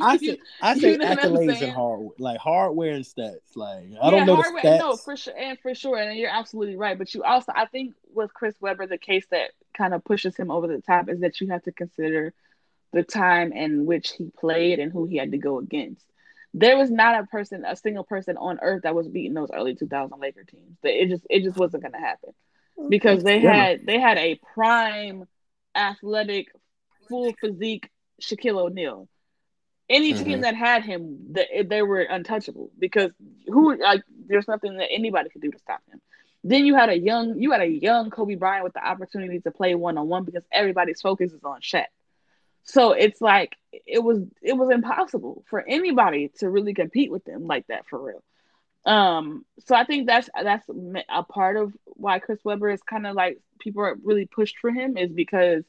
[0.00, 3.54] I, I say, I say you know accolades and hardware, like hardware and stats.
[3.54, 4.78] Like I yeah, don't know hardware, the stats.
[4.78, 6.98] No, for sure, and for sure, and you're absolutely right.
[6.98, 10.50] But you also, I think, with Chris Webber, the case that kind of pushes him
[10.50, 12.32] over the top is that you have to consider
[12.92, 16.04] the time in which he played and who he had to go against.
[16.54, 19.74] There was not a person, a single person on earth that was beating those early
[19.74, 20.78] 2000 Laker teams.
[20.82, 22.30] It just, it just wasn't going to happen
[22.78, 25.24] mm, because they had, they had a prime
[25.74, 26.48] athletic
[27.08, 27.90] full physique
[28.22, 29.08] Shaquille O'Neal.
[29.88, 30.24] Any mm-hmm.
[30.24, 33.12] team that had him, they, they were untouchable because
[33.46, 36.00] who like there's nothing that anybody could do to stop him.
[36.42, 39.50] Then you had a young you had a young Kobe Bryant with the opportunity to
[39.50, 41.86] play one on one because everybody's focus is on Shaq.
[42.64, 47.46] So it's like it was it was impossible for anybody to really compete with them
[47.46, 48.22] like that for real.
[48.84, 50.66] Um, so I think that's that's
[51.08, 54.70] a part of why Chris Webber is kind of like people are really pushed for
[54.70, 55.64] him is because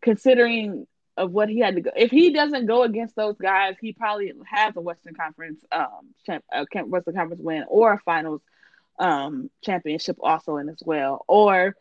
[0.00, 0.86] considering
[1.18, 1.90] of what he had to go.
[1.96, 6.44] If he doesn't go against those guys, he probably has a Western Conference um champ,
[6.52, 8.40] uh, Western Conference win or a Finals
[8.98, 11.24] um championship also in as well.
[11.28, 11.74] Or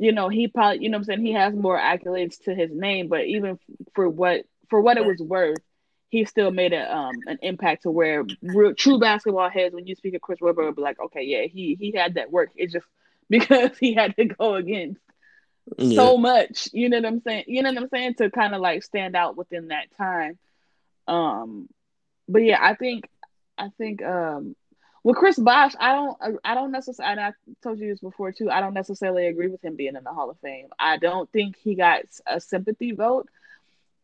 [0.00, 3.08] you know, he probably you know I'm saying he has more accolades to his name,
[3.08, 3.58] but even
[3.94, 5.58] for what for what it was worth,
[6.08, 9.94] he still made a um an impact to where real, true basketball heads when you
[9.94, 12.50] speak of Chris Webber will be like, okay, yeah, he he had that work.
[12.56, 12.86] It's just
[13.30, 15.00] because he had to go against
[15.78, 15.96] yeah.
[15.96, 16.68] so much.
[16.72, 17.44] You know what I'm saying?
[17.46, 18.14] You know what I'm saying?
[18.14, 20.38] To kind of like stand out within that time.
[21.08, 21.68] Um,
[22.28, 23.08] but yeah, I think
[23.58, 24.56] I think um
[25.04, 27.32] with Chris Bosh, I don't I don't necessarily I
[27.62, 28.50] told you this before too.
[28.50, 30.68] I don't necessarily agree with him being in the Hall of Fame.
[30.78, 33.28] I don't think he got a sympathy vote.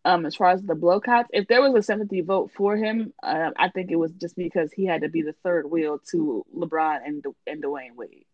[0.05, 3.13] Um, as far as the blood clots, if there was a sympathy vote for him,
[3.23, 6.47] uh, I think it was just because he had to be the third wheel to
[6.57, 8.25] LeBron and and Dwyane Wade.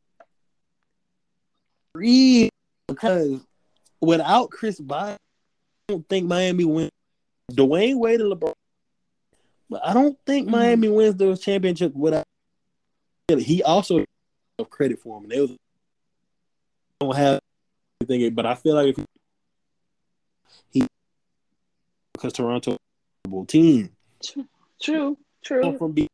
[1.94, 2.50] Really?
[2.88, 3.40] Because
[4.00, 5.16] without Chris Bosh,
[5.88, 6.90] I don't think Miami wins.
[7.52, 8.52] Dwyane Wade and LeBron,
[9.68, 10.56] but I don't think mm-hmm.
[10.56, 12.24] Miami wins those championships without.
[13.28, 14.04] He also
[14.58, 15.28] have credit for him.
[15.28, 15.50] They was,
[17.00, 17.40] don't have
[18.00, 19.04] anything, but I feel like if
[20.70, 20.86] he
[22.14, 22.78] because Toronto
[23.46, 23.90] team.
[24.80, 25.76] True, true.
[25.78, 26.08] From being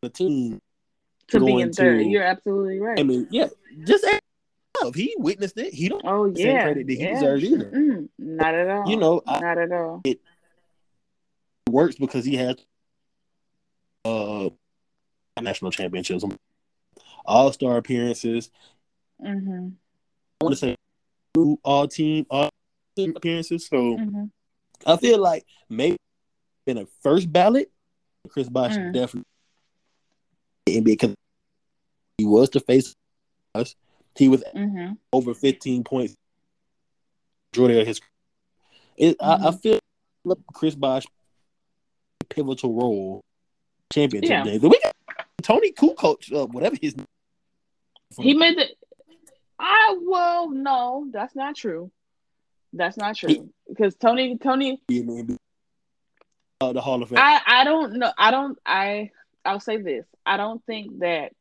[0.00, 0.60] the team
[1.28, 2.98] to being third, you're absolutely right.
[2.98, 3.48] I mean, yeah,
[3.84, 4.06] just
[4.94, 7.14] he witnessed it, he don't oh yeah credit that he yeah.
[7.14, 7.70] deserves either.
[7.70, 8.88] Mm, not at all.
[8.88, 10.00] You know, I, not at all.
[10.04, 10.20] It
[11.68, 12.56] works because he has
[14.04, 14.48] uh
[15.40, 16.24] national championships,
[17.24, 18.50] all star appearances.
[19.24, 19.68] Mm-hmm.
[20.40, 20.76] I want to say
[21.62, 22.50] all team all
[22.96, 23.66] team appearances.
[23.66, 24.24] So mm-hmm.
[24.86, 25.96] I feel like maybe
[26.66, 27.70] in a first ballot,
[28.28, 28.92] Chris Bosh mm.
[28.92, 29.24] definitely
[30.82, 31.14] because
[32.18, 32.94] he was the face
[33.54, 33.74] us.
[34.18, 34.94] He was mm-hmm.
[35.12, 36.16] over 15 points.
[37.52, 38.00] Majority of his,
[38.96, 39.44] it, mm-hmm.
[39.44, 39.78] I, I, feel
[40.52, 41.04] Chris Bosh
[42.28, 43.22] pivotal role
[43.92, 44.58] championship yeah.
[44.60, 44.94] We got
[45.42, 47.06] Toni Kukoc, uh, whatever his name.
[48.18, 48.66] He made the.
[49.58, 51.90] I well, no, that's not true.
[52.72, 54.80] That's not true because Tony Tony.
[56.60, 57.18] Uh, the Hall of Fame.
[57.18, 58.12] I I don't know.
[58.18, 58.58] I don't.
[58.66, 59.10] I
[59.44, 60.06] I'll say this.
[60.26, 61.32] I don't think that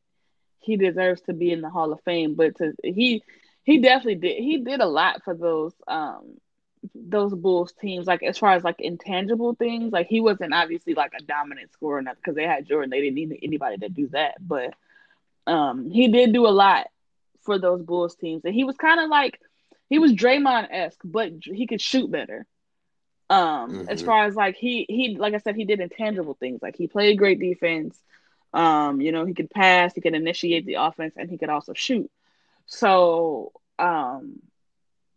[0.60, 2.36] he deserves to be in the Hall of Fame.
[2.36, 3.24] But to, he
[3.64, 6.38] he definitely did he did a lot for those um
[6.94, 8.08] those Bulls teams.
[8.08, 12.00] Like as far as like intangible things, like he wasn't obviously like a dominant scorer
[12.00, 12.90] enough because they had Jordan.
[12.90, 14.74] They didn't need anybody to do that, but
[15.46, 16.88] um he did do a lot
[17.42, 19.40] for those Bulls teams, and he was kind of like
[19.90, 22.46] he was Draymond esque, but he could shoot better.
[23.30, 23.90] Um, mm-hmm.
[23.90, 26.62] as far as like he he like I said, he did intangible things.
[26.62, 27.98] Like he played great defense.
[28.54, 31.74] Um, you know, he could pass, he could initiate the offense, and he could also
[31.74, 32.10] shoot.
[32.66, 34.40] So um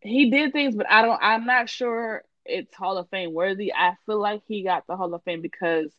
[0.00, 3.72] he did things, but I don't I'm not sure it's Hall of Fame worthy.
[3.72, 5.92] I feel like he got the Hall of Fame because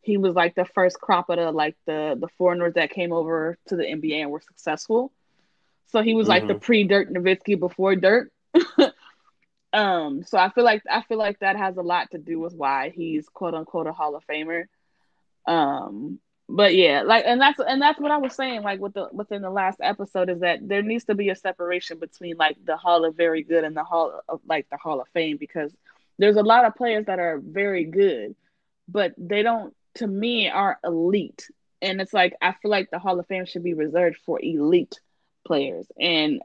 [0.00, 3.58] he was like the first crop of the like the the foreigners that came over
[3.68, 5.12] to the NBA and were successful.
[5.86, 6.30] So he was mm-hmm.
[6.30, 6.62] like the mm-hmm.
[6.62, 8.30] pre Dirk Nowitzki before Dirk.
[9.76, 12.54] Um, so I feel like I feel like that has a lot to do with
[12.54, 14.64] why he's quote unquote a Hall of Famer.
[15.46, 16.18] Um,
[16.48, 19.42] but yeah, like and that's and that's what I was saying, like with the within
[19.42, 23.04] the last episode, is that there needs to be a separation between like the Hall
[23.04, 25.72] of Very Good and the Hall of like the Hall of Fame because
[26.18, 28.36] there's a lot of players that are very good,
[28.88, 31.50] but they don't to me are elite.
[31.82, 35.00] And it's like I feel like the Hall of Fame should be reserved for elite
[35.44, 35.86] players.
[35.98, 36.42] And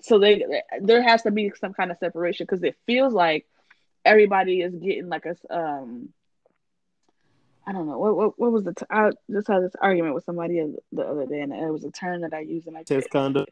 [0.00, 0.44] so they
[0.80, 3.46] there has to be some kind of separation because it feels like
[4.06, 6.08] everybody is getting like a um
[7.66, 10.24] I don't know what what, what was the t- I just had this argument with
[10.24, 13.10] somebody the other day and it was a term that I used, and I test
[13.10, 13.50] conduct.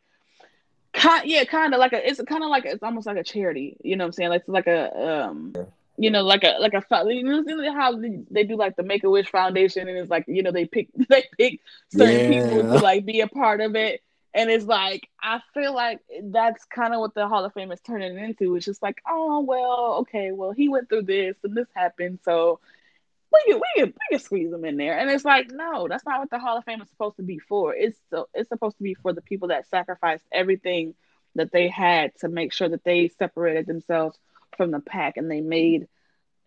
[0.92, 2.06] Kind, yeah, kind of like a.
[2.06, 3.76] It's kind of like it's almost like a charity.
[3.82, 4.28] You know what I'm saying?
[4.28, 5.62] Like it's like a um, yeah.
[5.96, 6.84] you know, like a like a
[7.14, 7.98] you know how
[8.30, 10.88] they do like the Make a Wish Foundation and it's like you know they pick
[11.08, 11.60] they pick
[11.90, 12.42] certain yeah.
[12.42, 14.02] people to like be a part of it
[14.34, 17.80] and it's like I feel like that's kind of what the Hall of Fame is
[17.80, 18.56] turning into.
[18.56, 22.60] It's just like, oh well, okay, well he went through this and this happened, so
[23.32, 24.98] we can we can, we can squeeze them in there.
[24.98, 27.38] And it's like, no, that's not what the Hall of Fame is supposed to be
[27.38, 27.74] for.
[27.74, 30.94] It's so it's supposed to be for the people that sacrificed everything
[31.34, 34.18] that they had to make sure that they separated themselves
[34.56, 35.88] from the pack and they made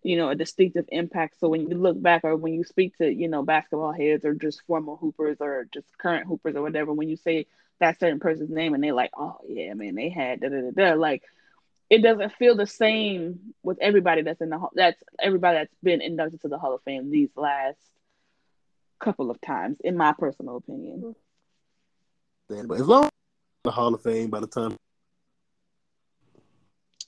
[0.02, 3.12] you know a distinctive impact so when you look back or when you speak to
[3.12, 7.08] you know basketball heads or just former hoopers or just current hoopers or whatever when
[7.08, 7.46] you say
[7.78, 10.70] that certain person's name and they're like, oh yeah, man, they had da da da
[10.70, 10.94] da.
[10.94, 11.22] Like
[11.88, 16.40] it doesn't feel the same with everybody that's in the that's everybody that's been inducted
[16.42, 17.78] to the Hall of Fame these last
[18.98, 21.14] couple of times, in my personal opinion.
[22.48, 23.10] But as long as
[23.64, 24.76] the Hall of Fame by the time.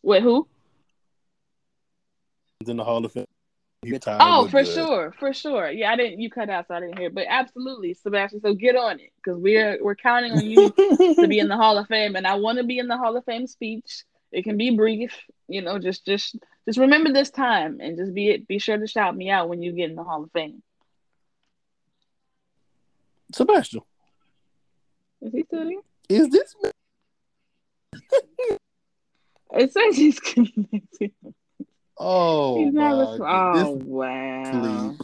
[0.02, 0.46] Wait, who?
[2.66, 3.26] In the Hall of Fame.
[4.20, 4.74] Oh, for good.
[4.74, 5.70] sure, for sure.
[5.70, 6.20] Yeah, I didn't.
[6.20, 7.10] You cut out, so I didn't hear.
[7.10, 8.40] But absolutely, Sebastian.
[8.40, 10.74] So get on it because we're we're counting on you
[11.14, 13.16] to be in the Hall of Fame, and I want to be in the Hall
[13.16, 14.04] of Fame speech.
[14.32, 15.14] It can be brief,
[15.48, 15.78] you know.
[15.78, 18.46] Just just just remember this time, and just be it.
[18.46, 20.62] Be sure to shout me out when you get in the Hall of Fame.
[23.32, 23.82] Sebastian,
[25.22, 25.80] is he still here?
[26.08, 26.54] Is this?
[29.52, 31.12] it says he's connected.
[31.98, 34.96] Oh, He's not resp- oh wow.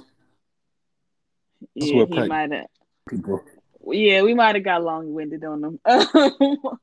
[1.75, 2.67] Yeah, he might have.
[3.09, 3.45] People.
[3.87, 6.79] Yeah, we might have got long winded on them, oh,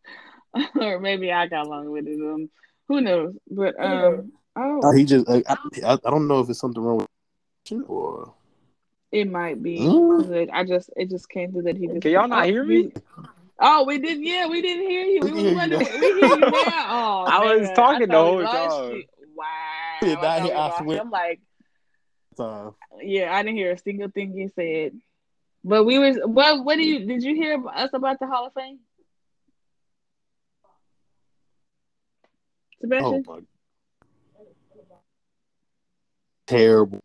[0.80, 2.50] or maybe I got along with on them.
[2.88, 3.36] Who knows?
[3.50, 6.84] But um, oh, uh, he just uh, I, I, I don't know if it's something
[6.84, 7.08] wrong with
[7.88, 8.34] or
[9.12, 9.80] it might be.
[9.80, 10.50] Mm.
[10.52, 12.02] I just it just came through that he just.
[12.02, 12.92] Can y'all not hear me?
[13.60, 14.24] Oh, we didn't.
[14.24, 15.22] Yeah, we didn't hear you.
[15.22, 15.78] We, we, hear, you.
[15.78, 16.88] we hear you now.
[16.90, 17.60] Oh, I man.
[17.60, 19.04] was talking the whole time.
[19.36, 19.46] Wow.
[20.02, 21.00] Yeah, I, hear, I swear.
[21.00, 21.42] I'm like,
[22.40, 22.72] uh,
[23.02, 24.94] yeah, I didn't hear a single thing you said.
[25.64, 26.66] But we was what?
[26.66, 28.80] What do you did you hear us about the Hall of Fame?
[32.82, 33.24] Sebastian.
[33.28, 33.40] Oh
[36.48, 37.00] Terrible.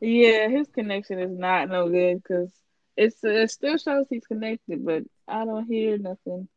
[0.00, 2.52] Yeah, his connection is not no good because
[2.96, 6.48] it's it still shows he's connected, but I don't hear nothing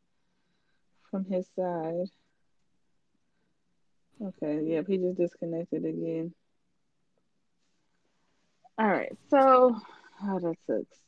[1.12, 2.08] from his side.
[4.22, 6.34] Okay, yep, he just disconnected again.
[8.78, 9.80] All right, so
[10.24, 11.00] oh, that sucks.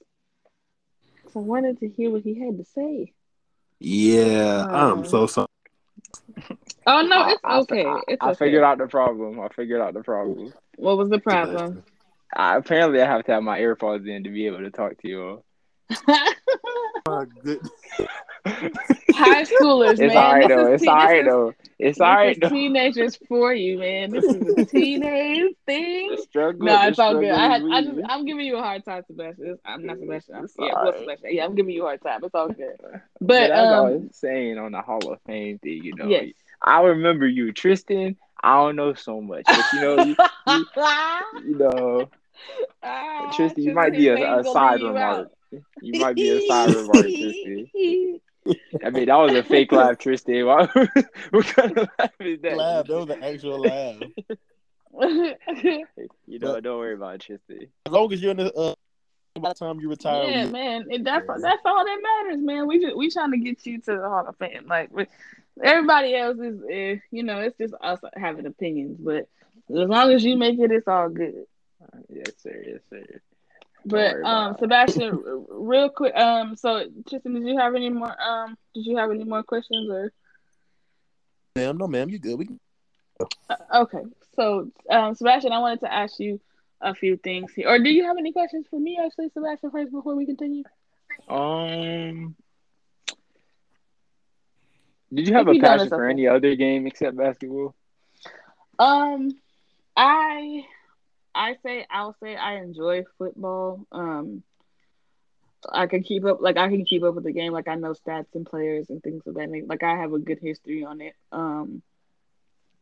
[1.33, 3.13] So I wanted to hear what he had to say.
[3.79, 5.47] Yeah, um, I'm so sorry.
[6.87, 7.85] Oh no, it's I, okay.
[7.85, 8.45] I, it's I okay.
[8.45, 9.39] figured out the problem.
[9.39, 10.53] I figured out the problem.
[10.77, 11.83] What was the problem?
[12.35, 15.07] I, apparently, I have to have my earphones in to be able to talk to
[15.07, 15.45] you all.
[17.07, 17.59] oh, good.
[18.45, 20.17] High schoolers, it's man.
[20.17, 20.73] All right, though.
[20.73, 21.53] It's all right, though.
[21.77, 22.49] It's all right, though.
[22.49, 24.11] Teenagers for you, man.
[24.11, 26.15] This is a teenage thing.
[26.21, 27.31] Struggle, no, it's all good.
[27.31, 29.57] I, had, I just, I'm giving you a hard time, Sebastian.
[29.65, 30.35] I'm not Sebastian.
[30.35, 30.99] I'm, yeah, right.
[30.99, 31.29] Sebastian.
[31.33, 32.23] Yeah, I'm giving you a hard time.
[32.23, 32.77] It's all good.
[32.79, 36.29] But, but um, I was saying on the Hall of Fame thing, you know, yes.
[36.61, 38.17] I remember you, Tristan.
[38.43, 40.15] I don't know so much, but you know, you,
[40.47, 40.65] you,
[41.45, 42.09] you know,
[42.83, 45.29] ah, Tristan, you might be a, a side remark.
[45.81, 47.67] You might be a siren Bart, Tristan.
[48.83, 50.45] I mean, that was a fake laugh, Tristan.
[50.45, 50.65] Why
[51.29, 52.57] what kind of laugh is that?
[52.57, 52.87] laugh.
[52.87, 53.95] That was an actual laugh.
[56.27, 57.67] You know, don't worry about it, Tristan.
[57.85, 58.73] As long as you're in the uh,
[59.39, 60.85] by the time you retire, yeah, you- man.
[60.89, 62.67] It, that's that's all that matters, man.
[62.67, 64.65] We just we trying to get you to the Hall of Fame.
[64.67, 65.05] Like we,
[65.63, 68.97] everybody else is, eh, you know, it's just us having opinions.
[68.99, 69.27] But
[69.69, 71.45] as long as you make it, it's all good.
[72.09, 72.63] Yes, sir.
[72.65, 73.21] Yes, sir.
[73.85, 74.55] But um.
[74.59, 79.11] Sebastian, real quick, um, so Tristan, did you have any more um, did you have
[79.11, 80.11] any more questions or?
[81.55, 82.37] ma'am, no, ma'am, you good.
[82.37, 82.59] We can
[83.49, 84.03] Uh, okay,
[84.35, 86.39] so um, Sebastian, I wanted to ask you
[86.79, 89.91] a few things here, or do you have any questions for me, actually, Sebastian, first
[89.91, 90.63] before we continue?
[91.27, 92.35] Um,
[95.13, 96.09] did you have If a passion for okay.
[96.09, 97.75] any other game except basketball?
[98.79, 99.31] Um,
[99.95, 100.65] I
[101.33, 103.85] I say I'll say I enjoy football.
[103.91, 104.43] Um,
[105.71, 107.53] I can keep up like I can keep up with the game.
[107.53, 109.65] Like I know stats and players and things of that nature.
[109.67, 111.15] Like I have a good history on it.
[111.31, 111.81] Um,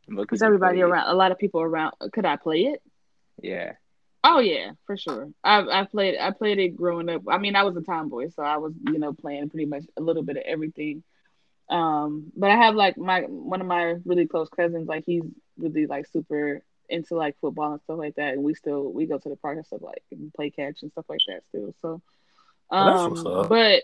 [0.08, 0.90] because everybody play it.
[0.90, 1.94] around, a lot of people around.
[2.14, 2.82] Could I play it?
[3.42, 3.74] Yeah.
[4.24, 5.30] Oh yeah, for sure.
[5.44, 7.24] I I played I played it growing up.
[7.28, 10.02] I mean, I was a tomboy, so I was you know playing pretty much a
[10.02, 11.04] little bit of everything.
[11.70, 15.24] Um, but I have like my one of my really close cousins, like he's
[15.58, 19.18] really like super into like football and stuff like that, and we still we go
[19.18, 21.74] to the park and stuff like and play catch and stuff like that still.
[21.82, 22.02] So,
[22.72, 23.84] that's um, but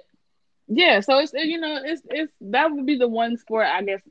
[0.68, 4.02] yeah, so it's you know it's it's that would be the one sport I guess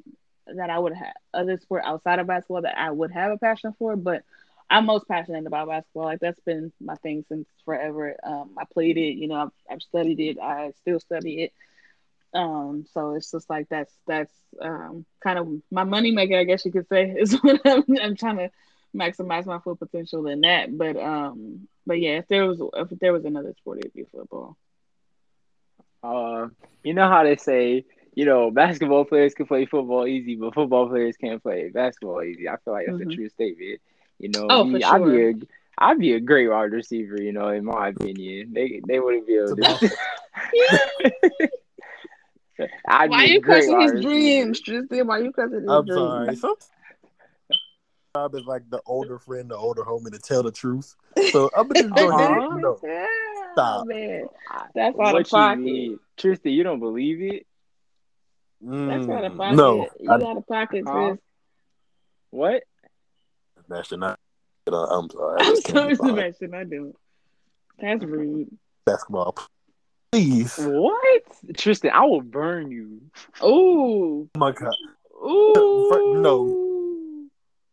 [0.46, 3.74] that I would have other sport outside of basketball that I would have a passion
[3.78, 4.22] for, but
[4.70, 6.04] I'm most passionate about basketball.
[6.04, 8.16] Like that's been my thing since forever.
[8.22, 10.38] Um, I played it, you know, I've, I've studied it.
[10.38, 11.52] I still study it.
[12.34, 16.64] Um, so it's just like that's that's um kind of my money maker, I guess
[16.64, 18.50] you could say, is what I'm, I'm trying to
[18.96, 20.76] maximize my full potential in that.
[20.76, 24.56] But um, but yeah, if there was if there was another sport, it'd be football.
[26.02, 26.48] Uh,
[26.82, 30.88] you know how they say, you know, basketball players can play football easy, but football
[30.88, 32.48] players can't play basketball easy.
[32.48, 33.12] I feel like that's Mhm.
[33.12, 33.80] a true statement.
[34.18, 35.34] You know, Oh, me, for I'd be a
[35.78, 38.52] I'd be a great wide receiver, you know, in my opinion.
[38.52, 39.90] They they wouldn't be able to
[42.88, 45.06] I'd Why be you great crushing his dreams, Tristan?
[45.06, 45.94] Why you crushing his I'm dreams?
[45.94, 46.36] sorry.
[46.36, 46.70] Sometimes
[48.14, 50.94] job is like the older friend, the older homie to tell the truth.
[51.32, 52.56] So I'm gonna just go ahead Uh-huh.
[52.58, 52.78] no.
[52.82, 53.06] Yeah,
[53.52, 53.86] Stop.
[53.86, 54.26] man.
[54.74, 55.58] That's out of what you pocket.
[55.60, 55.98] mean?
[56.16, 57.46] Tristan, you don't believe it?
[58.62, 59.56] That's out of Mm, pocket.
[59.56, 60.90] no, you I, out of pocket, Huh?
[61.08, 61.18] Chris.
[62.30, 62.62] What?
[63.68, 64.18] that should not.
[64.70, 65.40] uh, I'm sorry.
[65.40, 66.26] I I'm just can't sorry, be bothered.
[66.30, 66.54] Sebastian.
[66.54, 66.94] I do.
[67.80, 68.48] That's rude.
[68.86, 69.34] Basketball,
[70.14, 70.56] please.
[70.58, 71.22] What?
[71.56, 73.00] Tristan, I will burn you.
[73.42, 74.28] Ooh.
[74.34, 74.74] Oh my god,
[75.24, 76.12] Ooh.
[76.12, 77.28] no.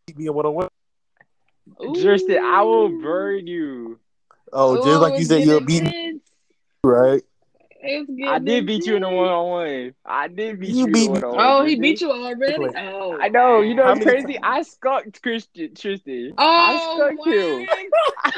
[0.08, 0.70] keep me one on one.
[2.02, 4.00] Tristan, I will burn you.
[4.52, 6.20] Oh, just Ooh, like you said, you'll me,
[6.84, 7.24] right?
[7.84, 9.18] It's getting I did beat you in a intense.
[9.18, 9.96] one on one.
[10.06, 11.46] I did beat You you, beat in me- a one on one.
[11.46, 12.56] Oh, he beat you already?
[12.78, 13.18] Oh.
[13.20, 13.62] I know.
[13.62, 14.38] You know How what's crazy?
[14.42, 16.34] I skunked Christian Tristan.
[16.38, 17.68] Oh, I skunked him.
[18.24, 18.36] I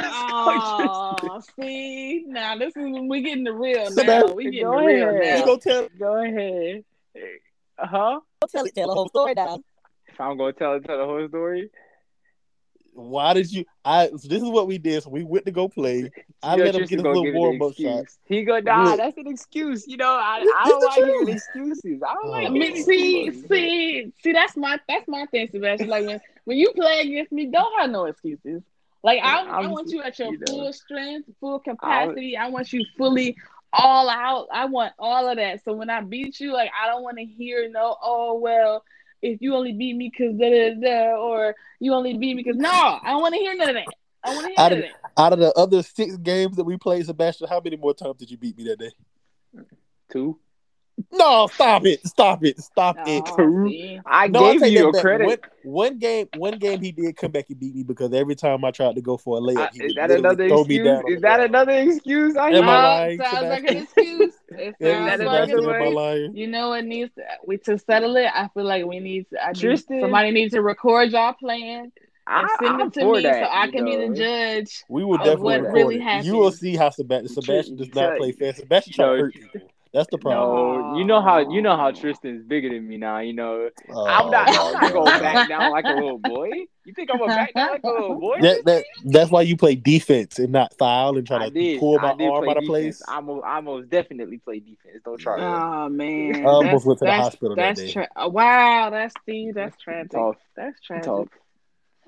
[1.20, 4.28] skunked Oh, see, now this is when we getting the real So now.
[4.28, 5.26] that- We getting Go the real ahead.
[5.26, 5.46] You now.
[5.46, 6.84] go tell Go ahead.
[7.78, 8.20] Uh huh.
[8.50, 9.64] Tell it, tell the whole story down.
[10.08, 11.70] If I'm gonna tell tell the whole story,
[12.94, 13.66] why did you?
[13.84, 15.02] I so this is what we did.
[15.04, 16.12] So we went to go play.
[16.44, 18.04] I you let him get a little warm up shot.
[18.04, 18.20] excuse.
[18.26, 18.98] He go, nah, Look.
[18.98, 19.88] that's an excuse.
[19.88, 21.30] You know, I, It's I don't like giving truth.
[21.30, 22.02] excuses.
[22.08, 23.48] I don't Oh, like I mean, see, excuses.
[23.50, 24.32] see, see.
[24.34, 25.90] That's my that's my thing, Sebastian.
[25.90, 28.64] Like when when you play against me, don't have no excuses.
[29.04, 30.46] Like I, I want you at your you know.
[30.48, 32.38] full strength, full capacity.
[32.38, 33.36] I want you fully
[33.74, 34.48] all out.
[34.54, 35.64] I want all of that.
[35.64, 37.98] So when I beat you, like I don't want to hear no.
[38.02, 38.84] Oh well,
[39.22, 42.58] if you only beat me because da da da, or you only beat me because
[42.58, 43.86] no, I don't want to hear none of that.
[44.24, 44.92] I want to hear Out of of that.
[45.18, 48.32] Out of the other six games that we played, Sebastian, how many more times did
[48.32, 48.92] you beat me that day?
[50.12, 50.40] Two.
[51.12, 53.24] No, stop it, stop it, stop it.
[53.28, 54.00] Oh, see.
[54.06, 55.02] I No, gave take you that your back.
[55.02, 55.26] credit.
[55.28, 58.64] One, one game, one game he did come back and beat me because every time
[58.64, 60.76] I tried to go for a layup, I- he is would that another throw me
[60.76, 60.86] excuse?
[60.86, 61.50] down Is that ground.
[61.50, 62.38] another excuse?
[62.38, 62.64] I Am hear?
[62.64, 64.34] I lying, sounds like an excuse.
[64.50, 66.36] It sounds like another Sebastian, am I lying?
[66.36, 68.30] You know what needs to, we to settle it.
[68.34, 69.44] I feel like we need to.
[69.44, 71.92] I need, somebody needs to record y'all playing
[72.26, 74.84] and I, send I'm it to me that, so I you can be the judge.
[74.90, 76.26] We will of definitely what record really it.
[76.26, 78.54] You will see how Sebastian, Sebastian does not play fair.
[78.54, 79.62] Sebastian try to No, hurt people.
[79.94, 80.94] That's the problem.
[80.94, 83.20] No, you know how you know how Tristan's bigger than me now.
[83.20, 84.48] You know, Oh, I'm not.
[84.48, 85.22] I'm not gonna God.
[85.22, 86.50] back down like a little boy.
[86.86, 88.42] You think I'm gonna back down like a little boy?
[88.42, 91.80] That, that that's why you play defense and not foul and try I to did.
[91.80, 92.68] pull my I arm out of defense.
[92.68, 93.02] place.
[93.08, 95.04] I most, I most definitely play defense.
[95.06, 95.46] Don't try to.
[95.46, 97.92] Oh man, I almost that's, went to the that's, hospital that that's day.
[97.92, 99.54] Tra- oh, wow, that's Steve.
[99.54, 100.12] That's tragic.
[100.12, 100.38] Tough.
[100.56, 101.06] That's tragic.
[101.06, 101.28] Tough.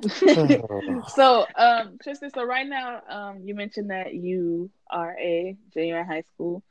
[1.08, 6.06] so, um, Tristan, so right now, um, you mentioned that you are a junior in
[6.06, 6.64] high school.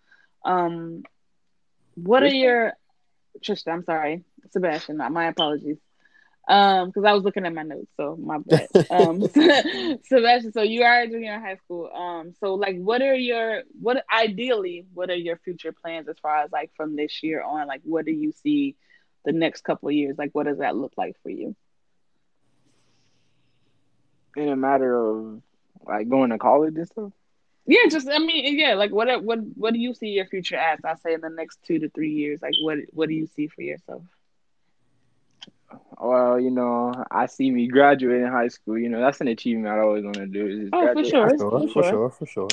[0.44, 1.04] Um,
[1.94, 2.74] what are your
[3.42, 3.74] Tristan?
[3.74, 4.98] I'm sorry, Sebastian.
[4.98, 5.78] My apologies.
[6.46, 8.68] Um, because I was looking at my notes, so my bad.
[8.90, 9.22] Um,
[10.04, 11.90] Sebastian, so you are a junior in high school.
[11.90, 16.42] Um, so like, what are your what ideally, what are your future plans as far
[16.42, 17.66] as like from this year on?
[17.66, 18.76] Like, what do you see
[19.24, 20.18] the next couple of years?
[20.18, 21.56] Like, what does that look like for you?
[24.36, 25.42] In a matter of
[25.86, 27.12] like going to college and stuff.
[27.66, 30.80] Yeah, just I mean, yeah, like what what what do you see your future as?
[30.84, 33.48] I say in the next two to three years, like what what do you see
[33.48, 34.02] for yourself?
[35.98, 38.78] Well, you know, I see me graduating high school.
[38.78, 40.46] You know, that's an achievement I always want to do.
[40.46, 42.48] Is oh, for sure, for sure, for sure, for sure.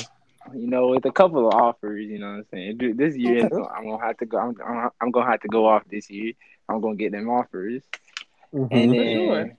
[0.54, 2.78] You know, with a couple of offers, you know what I'm saying.
[2.78, 3.68] Dude, this year, okay.
[3.76, 4.38] I'm gonna have to go.
[4.38, 6.32] I'm, I'm, I'm, gonna have to go off this year.
[6.68, 7.82] I'm gonna get them offers,
[8.52, 8.74] mm-hmm.
[8.74, 9.56] and then sure.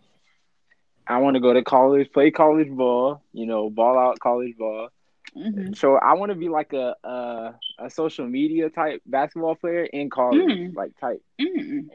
[1.08, 3.22] I want to go to college, play college ball.
[3.34, 4.90] You know, ball out college ball.
[5.36, 5.74] Mm-hmm.
[5.74, 10.10] So I want to be like a, a, a social media type basketball player in
[10.10, 10.76] college, mm.
[10.76, 11.88] like type, mm.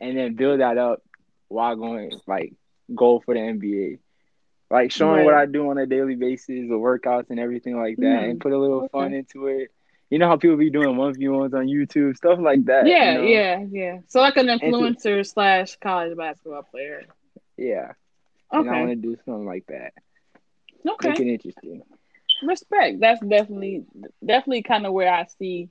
[0.00, 1.02] and then build that up
[1.48, 2.54] while going like
[2.94, 3.98] go for the NBA.
[4.70, 5.24] Like showing right.
[5.24, 8.52] what I do on a daily basis, the workouts and everything like that, and put
[8.52, 8.88] a little okay.
[8.92, 9.70] fun into it.
[10.10, 12.86] You know how people be doing one v ones on YouTube, stuff like that.
[12.86, 13.24] Yeah, you know?
[13.24, 13.98] yeah, yeah.
[14.08, 17.02] So like an influencer to, slash college basketball player.
[17.56, 17.92] Yeah.
[18.52, 18.68] Okay.
[18.68, 19.92] And I want to do something like that.
[20.86, 21.10] Okay.
[21.10, 21.82] Make it interesting.
[22.42, 23.00] Respect.
[23.00, 23.84] That's definitely
[24.24, 25.68] definitely kind of where I see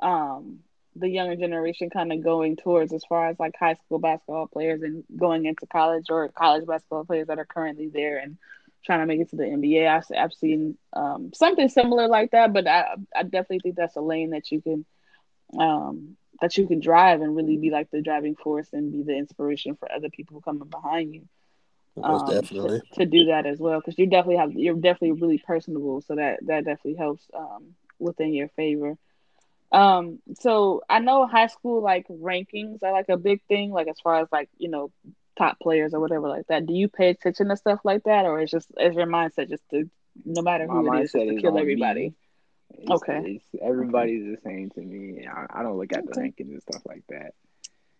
[0.00, 0.60] um
[0.94, 4.82] the younger generation kind of going towards as far as like high school basketball players
[4.82, 8.36] and going into college or college basketball players that are currently there and
[8.84, 9.88] trying to make it to the NBA.
[9.88, 14.00] I've, I've seen um, something similar like that, but I, I definitely think that's a
[14.00, 14.84] lane that you can
[15.58, 19.16] um, that you can drive and really be like the driving force and be the
[19.16, 21.28] inspiration for other people coming behind you.
[22.02, 25.38] Um, definitely to, to, do that as well because you definitely have you're definitely really
[25.38, 28.96] personable, so that that definitely helps um, within your favor.
[29.72, 33.98] Um, so I know high school like rankings are like a big thing, like as
[34.00, 34.92] far as like, you know,
[35.38, 36.66] top players or whatever like that.
[36.66, 39.62] Do you pay attention to stuff like that or is just is your mindset just
[39.70, 39.88] to
[40.26, 42.12] no matter who My it is, to kill everybody?
[42.74, 43.40] It's, okay.
[43.52, 45.26] It's, everybody's the same to me.
[45.26, 46.20] I, I don't look at the okay.
[46.20, 47.32] rankings and stuff like that.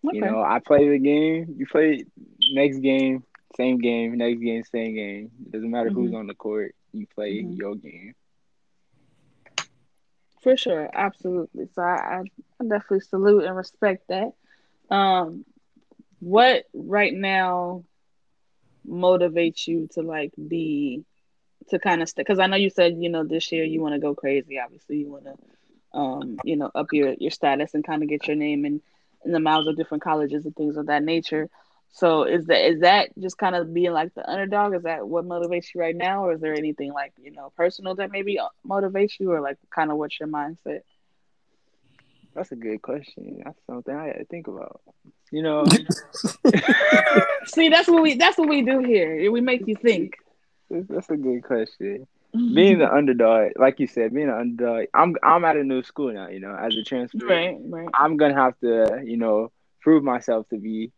[0.05, 0.17] Okay.
[0.17, 2.05] You know, I play the game, you play
[2.51, 3.23] next game,
[3.55, 5.31] same game, next game, same game.
[5.45, 5.99] It doesn't matter mm-hmm.
[5.99, 7.53] who's on the court, you play mm-hmm.
[7.53, 8.15] your game.
[10.41, 11.67] For sure, absolutely.
[11.73, 12.23] So I,
[12.59, 14.33] I definitely salute and respect that.
[14.89, 15.45] Um,
[16.19, 17.83] what right now
[18.87, 21.05] motivates you to like be
[21.69, 23.99] to kind of because I know you said you know this year you want to
[23.99, 24.59] go crazy.
[24.59, 28.27] Obviously, you want to um, you know up your your status and kind of get
[28.27, 28.81] your name in
[29.25, 31.49] in the mouths of different colleges and things of that nature.
[31.95, 34.73] So is that is that just kind of being like the underdog?
[34.73, 37.93] Is that what motivates you right now, or is there anything like you know personal
[37.95, 40.81] that maybe uh, motivates you, or like kind of what's your mindset?
[42.33, 43.43] That's a good question.
[43.45, 44.81] That's something I had to think about.
[45.31, 45.65] You know,
[47.45, 49.31] see, that's what we that's what we do here.
[49.31, 50.15] We make you think.
[50.71, 52.07] That's a good question.
[52.33, 56.11] being the underdog, like you said, being an underdog, I'm I'm at a new school
[56.11, 56.29] now.
[56.29, 57.89] You know, as a transfer, right, right.
[57.93, 60.91] I'm gonna have to, you know, prove myself to be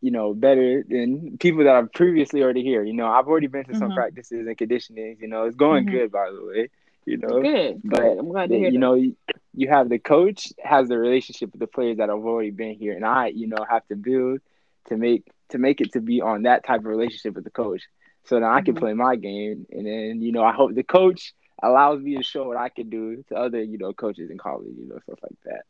[0.00, 2.82] you know, better than people that are previously already here.
[2.82, 3.78] You know, I've already been to mm-hmm.
[3.78, 5.18] some practices and conditioning.
[5.20, 5.96] You know, it's going mm-hmm.
[5.96, 6.70] good, by the way.
[7.04, 7.80] You know, good.
[7.84, 8.18] But good.
[8.18, 8.78] I'm glad to hear you that.
[8.78, 12.74] know, you have the coach has the relationship with the players that have already been
[12.74, 14.40] here, and I, you know, have to build
[14.88, 17.82] to make to make it to be on that type of relationship with the coach,
[18.24, 18.84] so that I can mm-hmm.
[18.84, 22.46] play my game, and then you know, I hope the coach allows me to show
[22.46, 25.36] what I can do to other, you know, coaches in college, you know, stuff like
[25.44, 25.62] that.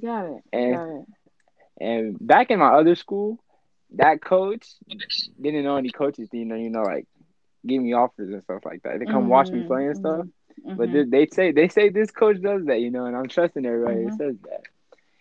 [0.00, 0.42] Got it.
[0.52, 1.06] And Got it.
[1.80, 3.38] and back in my other school,
[3.94, 4.66] that coach
[5.40, 7.06] didn't know any coaches, you know, you know, like
[7.66, 8.98] give me offers and stuff like that.
[8.98, 10.26] They come mm-hmm, watch me play and stuff.
[10.64, 10.76] Mm-hmm.
[10.76, 13.64] But they, they, say they say this coach does that, you know, and I'm trusting
[13.64, 14.08] everybody mm-hmm.
[14.10, 14.62] that says that.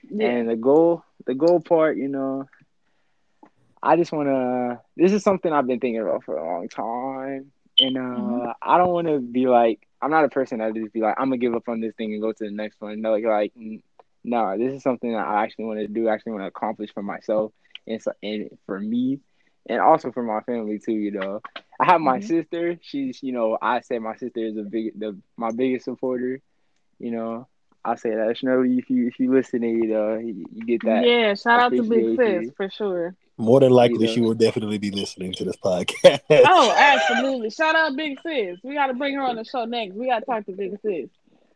[0.10, 0.28] Yeah.
[0.28, 2.48] And the goal, the goal part, you know,
[3.82, 4.82] I just want to.
[4.98, 8.50] This is something I've been thinking about for a long time, and uh, mm-hmm.
[8.62, 11.30] I don't want to be like I'm not a person that just be like I'm
[11.30, 13.02] gonna give up on this thing and go to the next one.
[13.02, 13.54] No, like, like
[14.24, 16.08] no, this is something that I actually want to do.
[16.08, 17.52] Actually want to accomplish for myself
[17.88, 19.20] and so and for me
[19.68, 20.94] and also for my family too.
[20.94, 21.42] You know,
[21.80, 22.28] I have my mm-hmm.
[22.28, 22.78] sister.
[22.82, 26.42] She's you know I say my sister is a big the my biggest supporter.
[27.00, 27.48] You know,
[27.84, 31.06] I say that Shirley, if you if you listen, you know, you, you get that.
[31.06, 33.16] Yeah, shout out to Big Sis for sure.
[33.38, 34.14] More than likely, you know?
[34.14, 36.22] she will definitely be listening to this podcast.
[36.30, 37.50] oh, absolutely!
[37.50, 38.60] Shout out Big Sis.
[38.64, 39.94] We got to bring her on the show next.
[39.96, 41.10] We got to talk to Big Sis.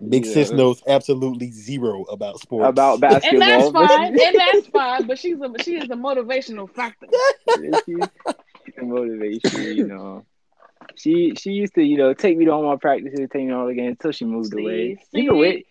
[0.08, 0.34] Big yeah.
[0.34, 2.70] sis knows absolutely zero about sports.
[2.70, 3.42] About basketball.
[3.42, 4.08] And that's fine.
[4.22, 5.08] and that's fine.
[5.08, 7.08] But she's a she is a motivational factor.
[7.46, 8.10] the
[8.82, 10.26] motivation, you know.
[10.96, 13.56] She she used to, you know, take me to all my practices, take me to
[13.58, 14.96] all the games until she moved See, away.
[15.14, 15.22] see?
[15.22, 15.64] Even when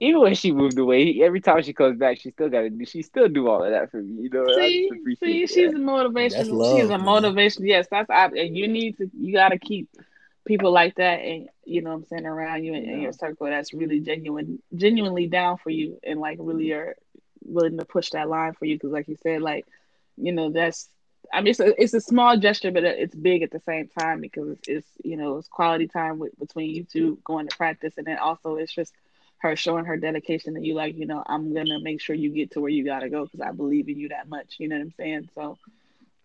[0.00, 3.02] even when she moved away, every time she comes back, she still gotta do she
[3.02, 4.24] still do all of that for me.
[4.24, 5.52] You know, I See, just appreciate see, that.
[5.52, 6.44] she's a motivation.
[6.44, 7.04] She's a man.
[7.04, 7.66] motivation.
[7.66, 9.10] Yes, that's I, and you need to.
[9.18, 9.88] You got to keep
[10.46, 13.46] people like that, and you know, what I'm saying around you and in your circle.
[13.46, 16.96] That's really genuine, genuinely down for you, and like really are
[17.44, 18.76] willing to push that line for you.
[18.76, 19.66] Because, like you said, like
[20.16, 20.88] you know, that's.
[21.32, 24.20] I mean, it's a, it's a small gesture, but it's big at the same time
[24.20, 27.94] because it's, it's you know it's quality time with, between you two going to practice,
[27.98, 28.92] and then also it's just
[29.38, 30.74] her showing her dedication to you.
[30.74, 33.40] Like you know, I'm gonna make sure you get to where you gotta go because
[33.40, 34.56] I believe in you that much.
[34.58, 35.30] You know what I'm saying?
[35.34, 35.58] So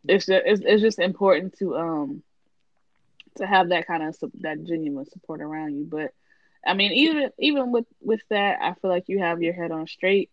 [0.08, 2.24] it's just it's, it's just important to um
[3.36, 5.86] to have that kind of that genuine support around you.
[5.86, 6.14] But
[6.66, 9.88] I mean, even even with with that, I feel like you have your head on
[9.88, 10.30] straight,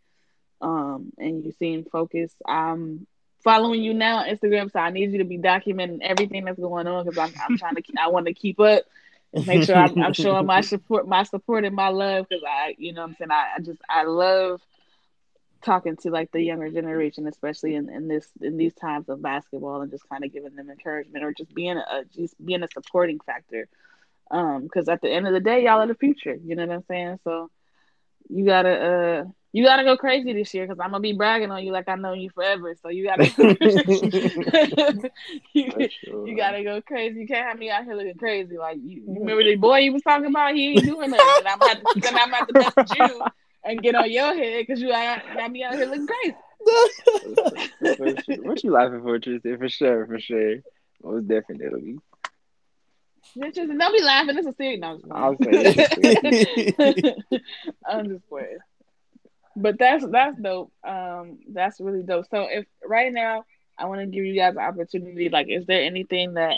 [0.60, 2.36] um, and you seem focused.
[2.46, 3.06] I'm
[3.44, 6.86] following you now on Instagram, so I need you to be documenting everything that's going
[6.86, 8.84] on because I'm I'm trying to I want to keep up.
[9.34, 12.74] And make sure I'm, I'm showing my support, my support and my love because I,
[12.76, 14.60] you know, I'm saying I, I just I love
[15.62, 19.80] talking to like the younger generation, especially in, in this in these times of basketball,
[19.80, 23.20] and just kind of giving them encouragement or just being a just being a supporting
[23.20, 23.68] factor.
[24.30, 26.34] Um, because at the end of the day, y'all are the future.
[26.34, 27.20] You know what I'm saying?
[27.24, 27.50] So
[28.28, 31.62] you gotta uh you gotta go crazy this year because I'm gonna be bragging on
[31.62, 32.74] you like I know you forever.
[32.82, 33.24] So you gotta
[35.52, 36.26] you, sure.
[36.26, 37.20] you gotta go crazy.
[37.20, 38.56] You can't have me out here looking crazy.
[38.56, 40.54] Like you, you remember the boy you was talking about?
[40.54, 41.46] He ain't doing nothing.
[41.46, 43.22] I'm about to, I'm about to message you
[43.64, 46.36] and get on your head because you got, got me out here looking crazy.
[46.64, 48.42] For.
[48.42, 49.58] What you laughing for, Tristan?
[49.58, 50.56] For sure, for sure.
[51.02, 51.98] Most definitely.
[53.36, 54.36] It's just, don't be laughing.
[54.36, 54.80] This is serious.
[54.80, 57.14] No, I'll I'm just playing.
[57.86, 58.58] I'm just playing.
[59.56, 60.72] But that's that's dope.
[60.84, 62.26] Um, that's really dope.
[62.30, 63.44] So if right now
[63.78, 66.56] I want to give you guys an opportunity, like, is there anything that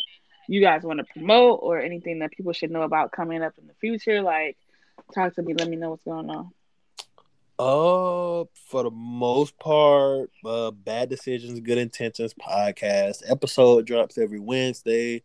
[0.49, 3.67] you guys want to promote or anything that people should know about coming up in
[3.67, 4.23] the future?
[4.23, 4.57] Like,
[5.15, 5.55] talk to me.
[5.55, 6.51] Let me know what's going on.
[7.59, 15.23] Uh, for the most part, uh, bad decisions, good intentions podcast episode drops every Wednesday.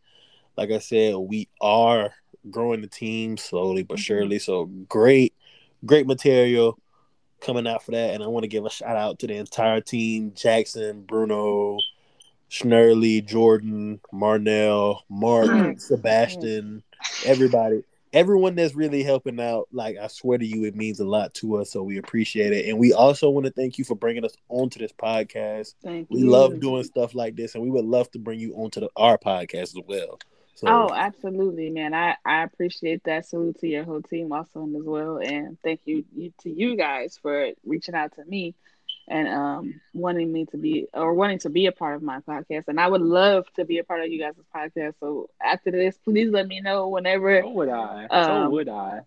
[0.56, 2.14] Like I said, we are
[2.52, 4.02] growing the team slowly but Mhm.
[4.02, 4.40] surely.
[4.40, 5.34] So great,
[5.86, 6.78] great material
[7.42, 8.14] coming out for that.
[8.14, 11.78] And I want to give a shout out to the entire team: Jackson, Bruno,
[12.50, 16.84] Schnurley, Jordan, Marnell, Mark, Sebastian,
[17.26, 17.84] everybody.
[18.12, 21.57] Everyone that's really helping out, like I swear to you, it means a lot to
[21.57, 21.72] us.
[21.72, 24.80] So we appreciate it, and we also want to thank you for bringing us onto
[24.80, 25.76] this podcast.
[25.84, 26.30] Thank We you.
[26.30, 29.18] love doing stuff like this, and we would love to bring you onto the, our
[29.18, 30.20] podcast as well.
[30.55, 31.93] So, Oh, absolutely, man.
[31.93, 33.26] I, I appreciate that.
[33.26, 35.18] Salute to your whole team also as well.
[35.20, 38.55] And thank you, you to you guys for reaching out to me
[39.10, 42.66] and um wanting me to be or wanting to be a part of my podcast.
[42.68, 44.93] And I would love to be a part of you guys' podcast.
[44.99, 48.07] So after this, please let me know whenever So would I.
[48.10, 49.01] so Um, would I.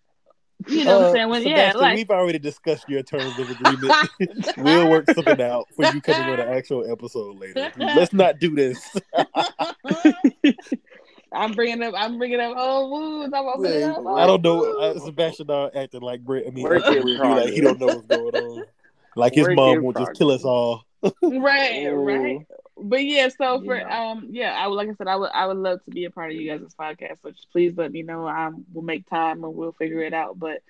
[0.68, 1.28] you know what Uh, I'm saying.
[1.28, 3.92] When yeah, like we've already discussed your terms of agreement.
[4.58, 7.70] we'll work something out for you coming on an actual episode later.
[7.78, 8.96] Let's not do this.
[11.34, 13.34] I'm bringing up I'm bringing up old wounds.
[13.34, 13.84] I'm gonna bring it.
[14.06, 14.78] I don't know.
[14.78, 16.44] Uh, Sebastian are acting like Brett.
[16.46, 17.20] I mean, Work acting in weird.
[17.22, 18.64] He like he don't know what's going on.
[19.16, 20.84] Like his Work mom will just kill us all.
[21.22, 22.38] right, right.
[22.76, 24.10] But yeah, so for Yeah.
[24.12, 26.10] um yeah, I would like I said, I would I would love to be a
[26.10, 27.20] part of you guys' podcast.
[27.22, 28.26] So just please let me know.
[28.26, 30.38] Um we'll make time and we'll figure it out.
[30.38, 30.62] But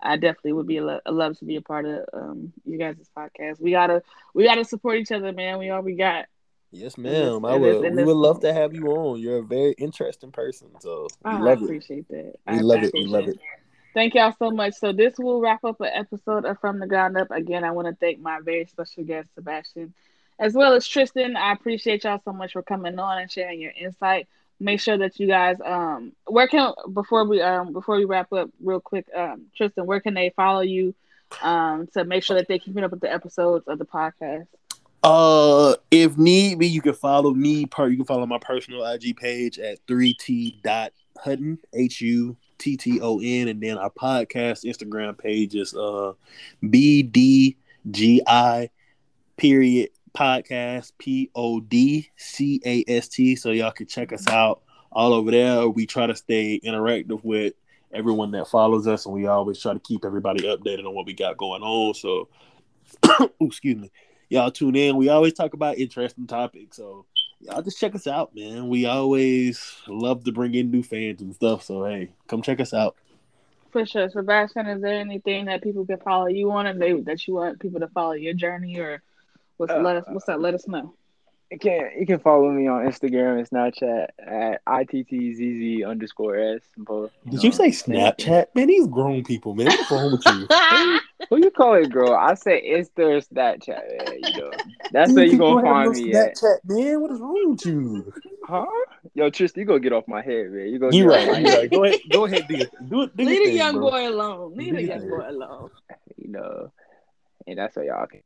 [0.00, 2.96] I definitely would be a, lo- love to be a part of um you guys'
[3.16, 3.60] podcast.
[3.60, 4.02] We gotta
[4.34, 5.58] we gotta support each other, man.
[5.58, 6.26] We all we got.
[6.74, 7.44] Yes, ma'am.
[7.44, 7.94] I would.
[7.94, 9.20] We would love to have you on.
[9.20, 10.68] You're a very interesting person.
[10.80, 11.64] So we Oh, I love it.
[11.64, 12.34] appreciate that.
[12.48, 12.94] We I love it.
[12.94, 13.34] We appreciate love that.
[13.34, 13.40] it.
[13.94, 14.74] Thank y'all so much.
[14.74, 17.30] So this will wrap up an episode of From the Ground Up.
[17.30, 19.92] Again, I want to thank my very special guest, Sebastian,
[20.38, 21.36] as well as Tristan.
[21.36, 24.28] I appreciate y'all so much for coming on and sharing your insight.
[24.58, 28.48] Make sure that you guys um where can before we um before we wrap up
[28.62, 30.94] real quick, um Tristan, where can they follow you
[31.42, 34.46] um to make sure that they're keeping up with the episodes of the podcast?
[35.02, 37.66] Uh, if need be, you can follow me.
[37.66, 42.36] Per you can follow my personal IG page at three t dot Hutton H U
[42.62, 46.12] T T O N, and then our podcast Instagram page is uh
[46.70, 47.56] B D
[47.90, 48.70] G I
[49.36, 53.34] period podcast P O D C A S T.
[53.34, 54.62] So y'all can check us out
[54.92, 55.68] all over there.
[55.68, 57.54] We try to stay interactive with
[57.92, 61.14] everyone that follows us, and we always try to keep everybody updated on what we
[61.14, 61.94] got going on.
[61.94, 62.28] So,
[63.40, 63.90] excuse me
[64.32, 64.96] y'all tune in.
[64.96, 67.04] We always talk about interesting topics, so
[67.42, 68.68] y'all just check us out, man.
[68.68, 71.64] We always love to bring in new fans and stuff.
[71.64, 72.96] So hey, come check us out.
[73.70, 74.08] For sure.
[74.10, 77.60] Sebastian, is there anything that people can follow you on and they that you want
[77.60, 79.02] people to follow your journey or
[79.56, 80.94] what's Uh, let us what's that let us know?
[81.52, 86.62] You can you can follow me on Instagram and Snapchat at ittzz underscore s.
[86.78, 87.68] Both, Did you say.
[87.68, 88.46] Snapchat?
[88.54, 89.66] Man, these grown people, man.
[89.66, 90.46] What's wrong with you?
[91.28, 92.14] Who you call it, girl?
[92.14, 93.68] I say Insta or Snapchat.
[93.68, 94.50] Man, you know,
[94.92, 96.36] that's where These you gonna find no me at.
[96.36, 97.00] Snapchat, man.
[97.02, 98.12] What is wrong with you?
[98.48, 98.64] Huh?
[99.14, 100.68] Yo, Tristan, you gonna get off my head, man.
[100.68, 101.28] You gonna You get right.
[101.28, 101.58] off my You head.
[101.58, 101.70] right.
[101.70, 102.00] Go ahead.
[102.10, 102.48] Go ahead.
[102.48, 102.70] Do, it.
[102.88, 103.16] do it.
[103.16, 103.90] Do Leave your the young bro.
[103.90, 104.56] boy alone.
[104.56, 105.70] Leave the Do your young boy alone.
[106.16, 106.72] You know,
[107.46, 108.22] and that's why y'all can.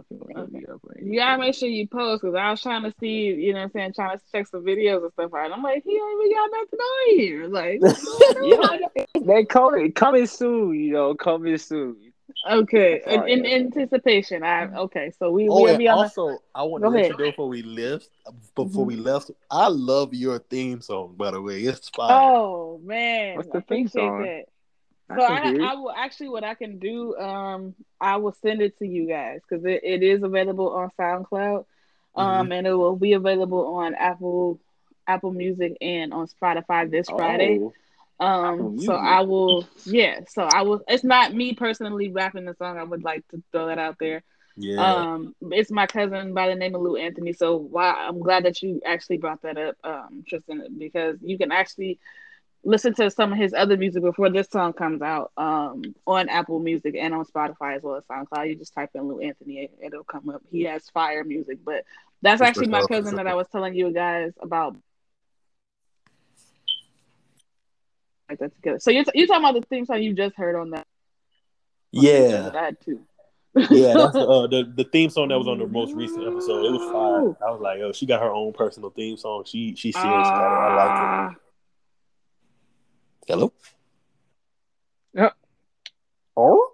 [0.00, 2.50] If you wanna hit me up or You gotta make sure you post because I
[2.50, 5.12] was trying to see, you know what I'm saying, trying to check some videos and
[5.12, 5.52] stuff out.
[5.52, 7.48] I'm like, he ain't even got nothing on here.
[7.48, 8.78] Like, what's going on?
[8.94, 10.74] Yeah, they coming coming soon.
[10.78, 12.12] You know, coming soon.
[12.50, 13.02] okay.
[13.06, 15.12] In, in anticipation, I okay.
[15.18, 17.16] So we Oh, we'll and be on the also, I want Go to let you
[17.16, 18.08] know before we left.
[18.54, 18.86] Before Mhm.
[18.86, 21.14] we left, I love your theme song.
[21.16, 22.14] By the way, it's fire.
[22.14, 24.22] Oh man, What's I the theme song?
[24.22, 24.44] that.
[25.12, 25.52] I So I.
[25.60, 27.16] I will actually what I can do.
[27.16, 31.64] Um, I will send it to you guys because it, it is available on SoundCloud.
[32.14, 32.52] Um, Mm-hmm.
[32.52, 34.58] and it will be available on Apple,
[35.06, 37.60] Apple Music, and on Spotify this Friday.
[37.60, 37.74] Oh,
[38.20, 40.20] Um, so I will, yeah.
[40.28, 40.82] So I will.
[40.88, 42.78] It's not me personally rapping the song.
[42.78, 44.22] I would like to throw that out there.
[44.56, 45.04] yeah.
[45.04, 47.32] Um, it's my cousin by the name of Lou Anthony.
[47.32, 51.52] So wow, I'm glad that you actually brought that up, um, Tristan, because you can
[51.52, 51.98] actually
[52.64, 56.60] listen to some of his other music before this song comes out um, on Apple
[56.60, 58.48] Music and on Spotify as well as SoundCloud.
[58.48, 60.42] You just type in Lou Anthony, it- it'll come up.
[60.50, 61.84] He has fire music, but
[62.22, 64.76] that's actually my cousin that I was telling you guys about.
[68.28, 68.78] Like that together.
[68.78, 70.86] So you're, you're talking about the theme song you just heard on that?
[71.90, 72.48] yeah.
[72.50, 73.00] that too.
[73.54, 76.64] Yeah, that's the, uh, the the theme song that was on the most recent episode.
[76.64, 77.46] It was fire.
[77.46, 79.44] I was like, oh, she got her own personal theme song.
[79.44, 80.30] She she serious it.
[80.30, 80.74] I
[81.26, 81.41] like it.
[83.26, 83.52] Hello?
[85.14, 85.30] Yeah.
[86.36, 86.71] Oh?